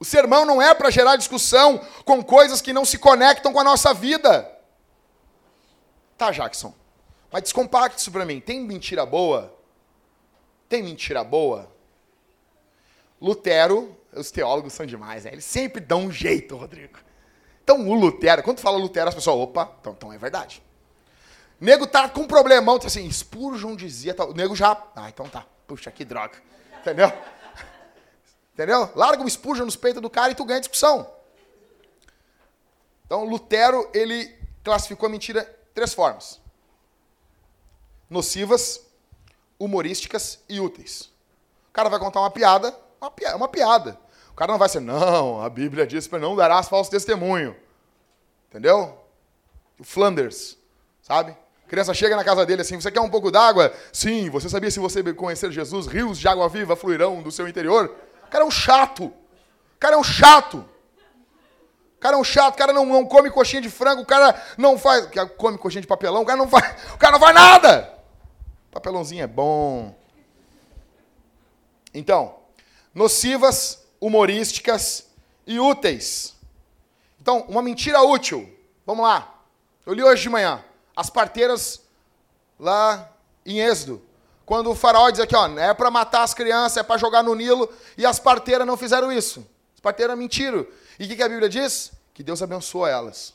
[0.00, 3.64] O sermão não é para gerar discussão com coisas que não se conectam com a
[3.64, 4.50] nossa vida.
[6.16, 6.72] Tá, Jackson.
[7.30, 8.40] Mas descompacte isso para mim.
[8.40, 9.54] Tem mentira boa?
[10.68, 11.70] Tem mentira boa?
[13.20, 15.32] Lutero os teólogos são demais, né?
[15.32, 16.98] Eles sempre dão um jeito, Rodrigo.
[17.62, 20.62] Então, o Lutero, quando fala Lutero, as pessoas, opa, então, então é verdade.
[21.60, 25.08] O nego tá com um problemão, tá assim, Spurgeon dizia, tá, o nego já, ah,
[25.08, 26.40] então tá, puxa, que droga.
[26.80, 27.12] Entendeu?
[28.54, 28.90] Entendeu?
[28.94, 31.12] Larga o Spurgeon nos peitos do cara e tu ganha discussão.
[33.04, 35.44] Então, Lutero, ele classificou a mentira
[35.74, 36.40] três formas.
[38.08, 38.80] Nocivas,
[39.58, 41.10] humorísticas e úteis.
[41.68, 43.98] O cara vai contar uma piada, uma piada, uma piada.
[44.38, 47.56] Cara não vai ser, não, a Bíblia diz para não darás falso testemunho.
[48.48, 48.96] Entendeu?
[49.76, 50.56] O Flanders,
[51.02, 51.36] sabe?
[51.66, 53.74] A criança chega na casa dele assim, você quer um pouco d'água?
[53.92, 57.92] Sim, você sabia se você conhecer Jesus, rios de água viva fluirão do seu interior?
[58.28, 59.06] O cara é um chato.
[59.06, 60.58] O cara é um chato.
[61.96, 64.40] O cara é um chato, o cara não, não come coxinha de frango, o cara
[64.56, 65.08] não faz.
[65.36, 66.94] Come coxinha de papelão, o cara não faz.
[66.94, 67.92] O cara não faz nada!
[68.70, 69.98] Papelãozinho é bom.
[71.92, 72.36] Então,
[72.94, 75.06] nocivas, humorísticas
[75.46, 76.34] e úteis.
[77.20, 78.48] Então, uma mentira útil.
[78.86, 79.34] Vamos lá.
[79.84, 80.64] Eu li hoje de manhã.
[80.94, 81.82] As parteiras
[82.58, 83.10] lá
[83.44, 84.02] em Êxodo.
[84.44, 87.34] Quando o faraó diz aqui, ó, é para matar as crianças, é para jogar no
[87.34, 89.46] Nilo, e as parteiras não fizeram isso.
[89.74, 90.66] As parteiras mentiram.
[90.98, 91.92] E o que, que a Bíblia diz?
[92.14, 93.34] Que Deus abençoa elas.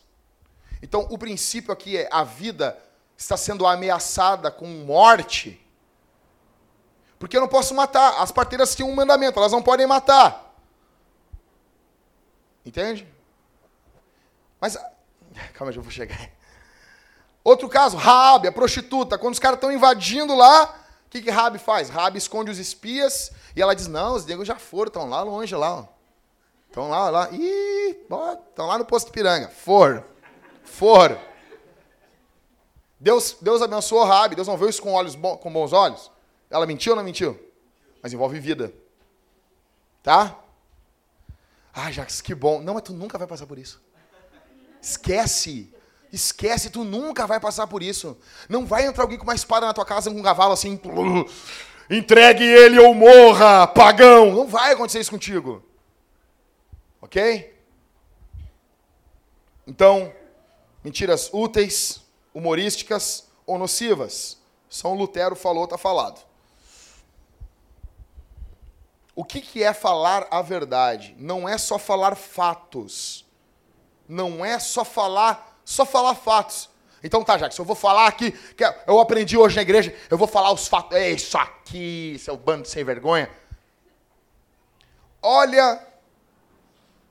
[0.81, 2.77] Então, o princípio aqui é a vida
[3.15, 5.59] está sendo ameaçada com morte.
[7.17, 8.21] Porque eu não posso matar.
[8.21, 10.52] As parteiras têm um mandamento, elas não podem matar.
[12.65, 13.07] Entende?
[14.59, 14.77] Mas,
[15.53, 16.29] calma, eu vou chegar.
[17.43, 19.17] Outro caso, Rabi, a prostituta.
[19.17, 20.65] Quando os caras estão invadindo lá,
[21.05, 21.89] o que, que Rabi faz?
[21.89, 25.53] Rabi esconde os espias e ela diz: Não, os negros já foram, estão lá longe,
[25.55, 25.87] lá.
[26.69, 27.29] Estão lá, lá.
[27.31, 27.97] Ih,
[28.49, 29.49] estão lá no posto de piranga.
[29.49, 30.03] For.
[30.63, 31.19] For.
[32.99, 34.35] Deus, Deus abençoou Rabi.
[34.35, 36.09] Deus não viu isso com, olhos com bons olhos?
[36.49, 37.37] Ela mentiu ou não mentiu?
[38.01, 38.73] Mas envolve vida.
[40.01, 40.37] Tá?
[41.73, 42.61] Ah, Jacques, que bom.
[42.61, 43.81] Não, mas tu nunca vai passar por isso.
[44.81, 45.73] Esquece.
[46.11, 48.15] Esquece, tu nunca vai passar por isso.
[48.47, 50.79] Não vai entrar alguém com uma espada na tua casa com um cavalo assim.
[51.89, 54.31] Entregue ele ou morra, pagão.
[54.31, 55.63] Não vai acontecer isso contigo.
[57.01, 57.51] Ok?
[59.65, 60.13] Então,
[60.83, 62.01] mentiras úteis,
[62.33, 64.37] humorísticas ou nocivas.
[64.69, 66.21] São Lutero falou, está falado.
[69.15, 71.15] O que, que é falar a verdade?
[71.19, 73.25] Não é só falar fatos.
[74.07, 76.69] Não é só falar só falar fatos.
[77.03, 80.27] Então tá, Jackson, eu vou falar aqui, que eu aprendi hoje na igreja, eu vou
[80.27, 80.97] falar os fatos.
[80.97, 83.29] É isso aqui, seu bando sem vergonha.
[85.21, 85.85] Olha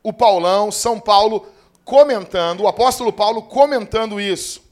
[0.03, 1.47] o Paulão, São Paulo,
[1.85, 4.63] comentando, o apóstolo Paulo comentando isso.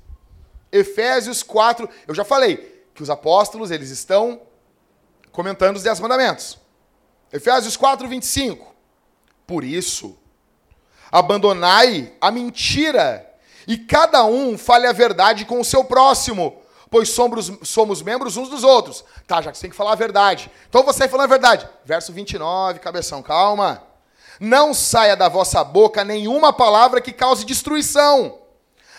[0.72, 4.40] Efésios 4, eu já falei que os apóstolos, eles estão
[5.32, 6.58] comentando os dez mandamentos.
[7.32, 8.74] Efésios 4, 25.
[9.46, 10.16] Por isso,
[11.10, 13.26] abandonai a mentira
[13.66, 16.60] e cada um fale a verdade com o seu próximo,
[16.90, 19.04] pois somos, somos membros uns dos outros.
[19.26, 20.50] Tá, já que você tem que falar a verdade.
[20.68, 21.68] Então você falando a verdade.
[21.84, 23.82] Verso 29, cabeção, calma.
[24.40, 28.38] Não saia da vossa boca nenhuma palavra que cause destruição,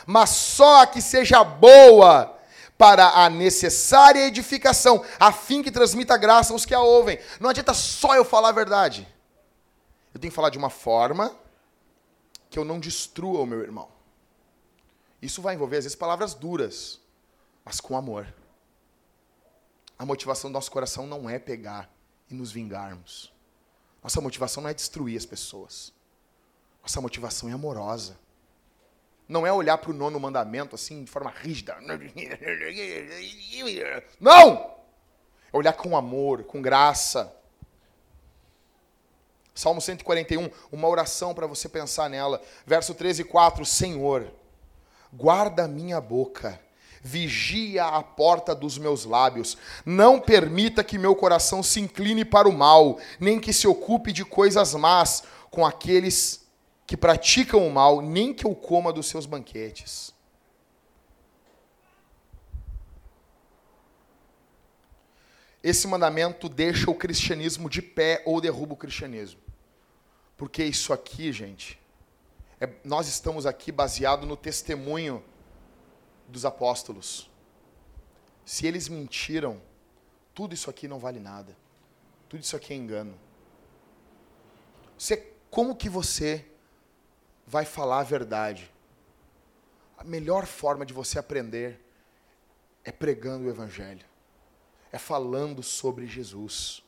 [0.06, 2.38] mas só a que seja boa
[2.82, 7.20] para a necessária edificação, a fim que transmita graça aos que a ouvem.
[7.40, 9.08] Não adianta só eu falar a verdade.
[10.12, 11.32] Eu tenho que falar de uma forma
[12.50, 13.88] que eu não destrua o meu irmão.
[15.22, 17.00] Isso vai envolver, às vezes, palavras duras,
[17.64, 18.34] mas com amor.
[20.00, 21.88] A motivação do nosso coração não é pegar
[22.32, 23.32] e nos vingarmos.
[24.02, 25.94] Nossa motivação não é destruir as pessoas.
[26.82, 28.18] Nossa motivação é amorosa.
[29.32, 31.78] Não é olhar para o nono mandamento assim, de forma rígida.
[34.20, 34.76] Não!
[35.54, 37.34] É olhar com amor, com graça.
[39.56, 42.42] Salmo 141, uma oração para você pensar nela.
[42.66, 44.30] Verso 13 e 4, Senhor
[45.14, 46.60] guarda minha boca,
[47.02, 52.54] vigia a porta dos meus lábios, não permita que meu coração se incline para o
[52.54, 56.41] mal, nem que se ocupe de coisas más com aqueles
[56.92, 60.14] que praticam o mal, nem que eu coma dos seus banquetes.
[65.64, 69.40] Esse mandamento deixa o cristianismo de pé ou derruba o cristianismo.
[70.36, 71.80] Porque isso aqui, gente,
[72.60, 75.24] é, nós estamos aqui baseado no testemunho
[76.28, 77.30] dos apóstolos.
[78.44, 79.62] Se eles mentiram,
[80.36, 81.56] tudo isso aqui não vale nada.
[82.28, 83.18] Tudo isso aqui é engano.
[84.98, 86.51] Você, como que você
[87.52, 88.72] vai falar a verdade?
[89.98, 91.80] A melhor forma de você aprender
[92.84, 94.06] é pregando o evangelho.
[94.92, 96.84] É falando sobre Jesus.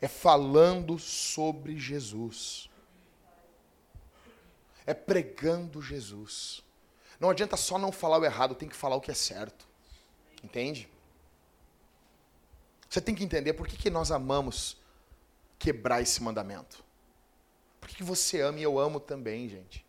[0.00, 2.70] É falando sobre Jesus
[4.86, 6.62] é pregando Jesus.
[7.18, 9.66] Não adianta só não falar o errado, tem que falar o que é certo.
[10.42, 10.88] Entende?
[12.88, 14.76] Você tem que entender por que, que nós amamos
[15.58, 16.84] quebrar esse mandamento.
[17.82, 19.84] Por que, você ama e eu amo também, gente?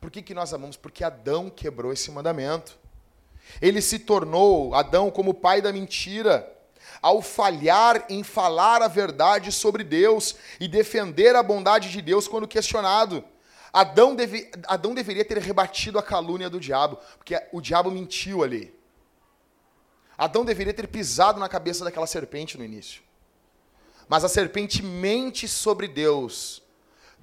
[0.00, 0.74] Por que, que nós amamos?
[0.74, 2.78] Porque Adão quebrou esse mandamento.
[3.60, 6.50] Ele se tornou, Adão, como pai da mentira,
[7.02, 12.48] ao falhar em falar a verdade sobre Deus e defender a bondade de Deus quando
[12.48, 13.22] questionado.
[13.70, 18.74] Adão, deve, Adão deveria ter rebatido a calúnia do diabo, porque o diabo mentiu ali.
[20.16, 23.02] Adão deveria ter pisado na cabeça daquela serpente no início.
[24.08, 26.64] Mas a serpente mente sobre Deus.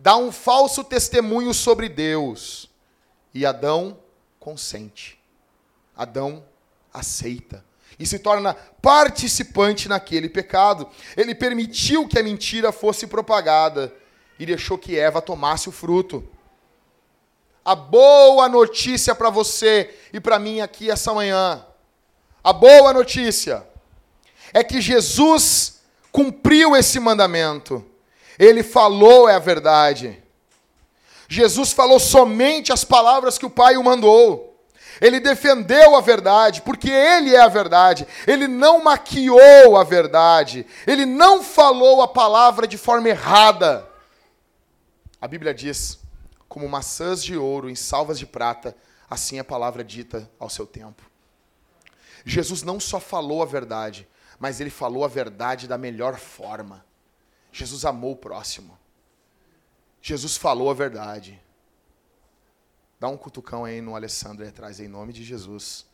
[0.03, 2.69] Dá um falso testemunho sobre Deus.
[3.33, 3.97] E Adão
[4.37, 5.17] consente.
[5.95, 6.43] Adão
[6.93, 7.63] aceita
[7.97, 10.89] e se torna participante naquele pecado.
[11.15, 13.95] Ele permitiu que a mentira fosse propagada
[14.37, 16.27] e deixou que Eva tomasse o fruto.
[17.63, 21.65] A boa notícia para você e para mim aqui essa manhã.
[22.43, 23.65] A boa notícia
[24.51, 25.79] é que Jesus
[26.11, 27.92] cumpriu esse mandamento.
[28.37, 30.21] Ele falou é a verdade.
[31.27, 34.53] Jesus falou somente as palavras que o Pai o mandou.
[35.01, 38.07] Ele defendeu a verdade, porque ele é a verdade.
[38.27, 40.65] Ele não maquiou a verdade.
[40.85, 43.89] Ele não falou a palavra de forma errada.
[45.19, 45.99] A Bíblia diz:
[46.47, 48.75] como maçãs de ouro em salvas de prata,
[49.09, 51.01] assim é a palavra dita ao seu tempo.
[52.23, 54.07] Jesus não só falou a verdade,
[54.39, 56.85] mas ele falou a verdade da melhor forma.
[57.53, 58.77] Jesus amou o próximo.
[60.01, 61.39] Jesus falou a verdade.
[62.99, 65.85] Dá um cutucão aí no Alessandro aí atrás, em nome de Jesus.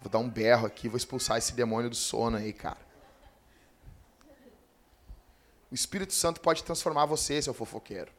[0.00, 2.78] Vou dar um berro aqui, vou expulsar esse demônio do sono aí, cara.
[5.70, 8.12] O Espírito Santo pode transformar você, seu fofoqueiro.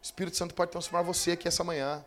[0.00, 2.04] O Espírito Santo pode transformar você aqui essa manhã.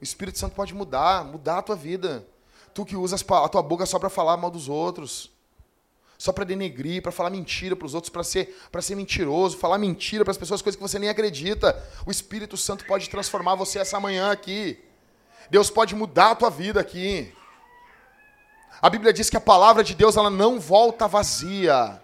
[0.00, 2.26] O Espírito Santo pode mudar, mudar a tua vida.
[2.72, 5.36] Tu que usas a tua boca só para falar mal dos outros.
[6.18, 9.78] Só para denegrir, para falar mentira para os outros, para ser, para ser mentiroso, falar
[9.78, 11.80] mentira para as pessoas, coisas que você nem acredita.
[12.04, 14.84] O Espírito Santo pode transformar você essa manhã aqui.
[15.48, 17.32] Deus pode mudar a tua vida aqui.
[18.82, 22.02] A Bíblia diz que a palavra de Deus ela não volta vazia.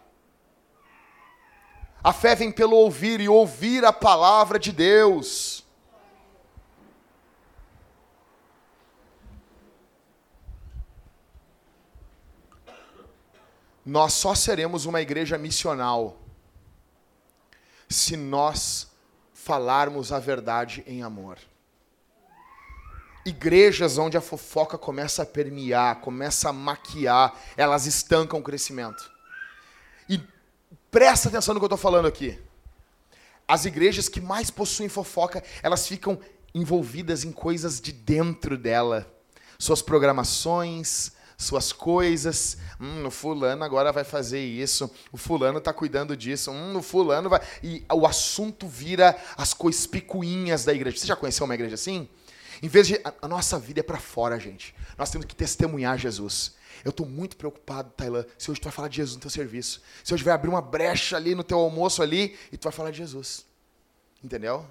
[2.03, 5.64] A fé vem pelo ouvir e ouvir a palavra de Deus.
[13.85, 16.21] Nós só seremos uma igreja missional
[17.89, 18.91] se nós
[19.33, 21.39] falarmos a verdade em amor.
[23.27, 29.11] Igrejas onde a fofoca começa a permear, começa a maquiar, elas estancam o crescimento.
[30.09, 30.19] E
[30.95, 32.39] Presta atenção no que eu estou falando aqui.
[33.49, 36.21] As igrejas que mais possuem fofoca, elas ficam
[36.55, 39.13] envolvidas em coisas de dentro dela.
[39.59, 42.57] Suas programações, suas coisas.
[42.81, 44.91] Hum, o fulano agora vai fazer isso.
[45.13, 46.51] O fulano está cuidando disso.
[46.51, 47.41] Hum, o fulano vai.
[47.63, 50.97] E o assunto vira as coisas picuinhas da igreja.
[50.97, 52.09] Você já conheceu uma igreja assim?
[52.63, 53.01] Em vez de.
[53.21, 54.75] A nossa vida é para fora, gente.
[54.97, 56.55] Nós temos que testemunhar Jesus.
[56.85, 59.81] Eu estou muito preocupado, Tailã, se hoje tu vai falar de Jesus no teu serviço.
[60.03, 62.91] Se hoje vai abrir uma brecha ali no teu almoço ali e tu vai falar
[62.91, 63.47] de Jesus.
[64.23, 64.67] Entendeu?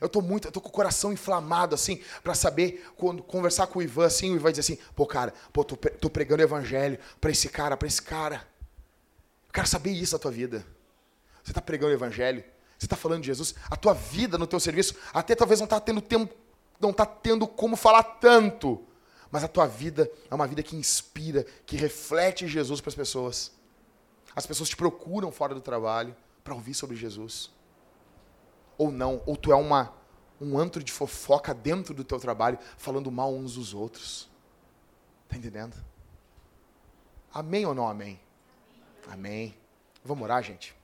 [0.00, 3.78] Eu estou muito, eu tô com o coração inflamado, assim, para saber, quando conversar com
[3.78, 6.98] o Ivan, assim, o Ivan dizer assim, pô, cara, pô, tô, tô pregando o evangelho
[7.20, 8.46] para esse cara, para esse cara.
[9.46, 10.64] Eu quero saber isso da tua vida.
[11.42, 12.44] Você está pregando o evangelho?
[12.78, 13.54] Você está falando de Jesus?
[13.70, 16.34] A tua vida no teu serviço, até talvez não está tendo tempo,
[16.78, 18.84] não está tendo como falar tanto,
[19.30, 23.52] mas a tua vida é uma vida que inspira, que reflete Jesus para as pessoas.
[24.34, 26.14] As pessoas te procuram fora do trabalho
[26.44, 27.50] para ouvir sobre Jesus.
[28.78, 29.92] Ou não, ou tu é uma,
[30.40, 34.30] um antro de fofoca dentro do teu trabalho, falando mal uns dos outros.
[35.24, 35.76] Está entendendo?
[37.34, 38.18] Amém ou não amém?
[39.08, 39.54] Amém.
[40.04, 40.74] Vamos orar, gente?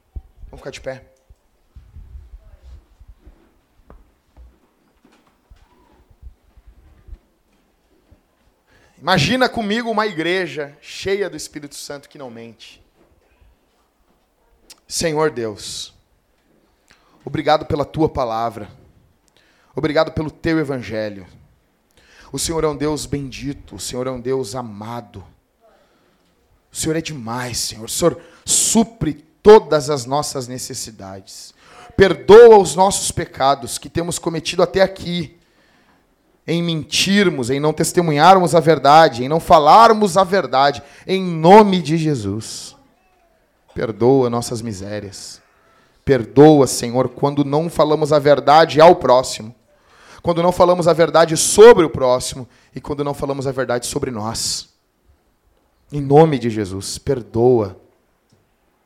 [0.51, 1.15] Vamos ficar de pé.
[8.99, 12.83] Imagina comigo uma igreja cheia do Espírito Santo que não mente.
[14.89, 15.95] Senhor Deus,
[17.25, 18.69] obrigado pela tua palavra.
[19.75, 21.27] Obrigado pelo teu evangelho.
[22.33, 25.25] O Senhor é um Deus bendito, o Senhor é um Deus amado.
[26.73, 27.85] O Senhor é demais, Senhor.
[27.85, 31.55] O Senhor supre todas as nossas necessidades.
[31.97, 35.39] Perdoa os nossos pecados que temos cometido até aqui
[36.47, 41.97] em mentirmos, em não testemunharmos a verdade, em não falarmos a verdade, em nome de
[41.97, 42.77] Jesus.
[43.75, 45.41] Perdoa nossas misérias.
[46.05, 49.55] Perdoa, Senhor, quando não falamos a verdade ao próximo,
[50.23, 54.11] quando não falamos a verdade sobre o próximo e quando não falamos a verdade sobre
[54.11, 54.75] nós.
[55.93, 57.79] Em nome de Jesus, perdoa.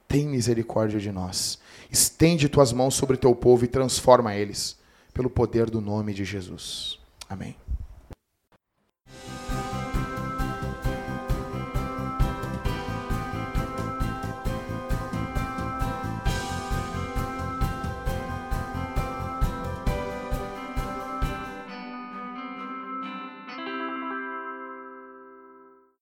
[0.07, 1.59] Tem misericórdia de nós.
[1.91, 4.79] Estende tuas mãos sobre teu povo e transforma eles,
[5.13, 6.99] pelo poder do nome de Jesus.
[7.29, 7.57] Amém.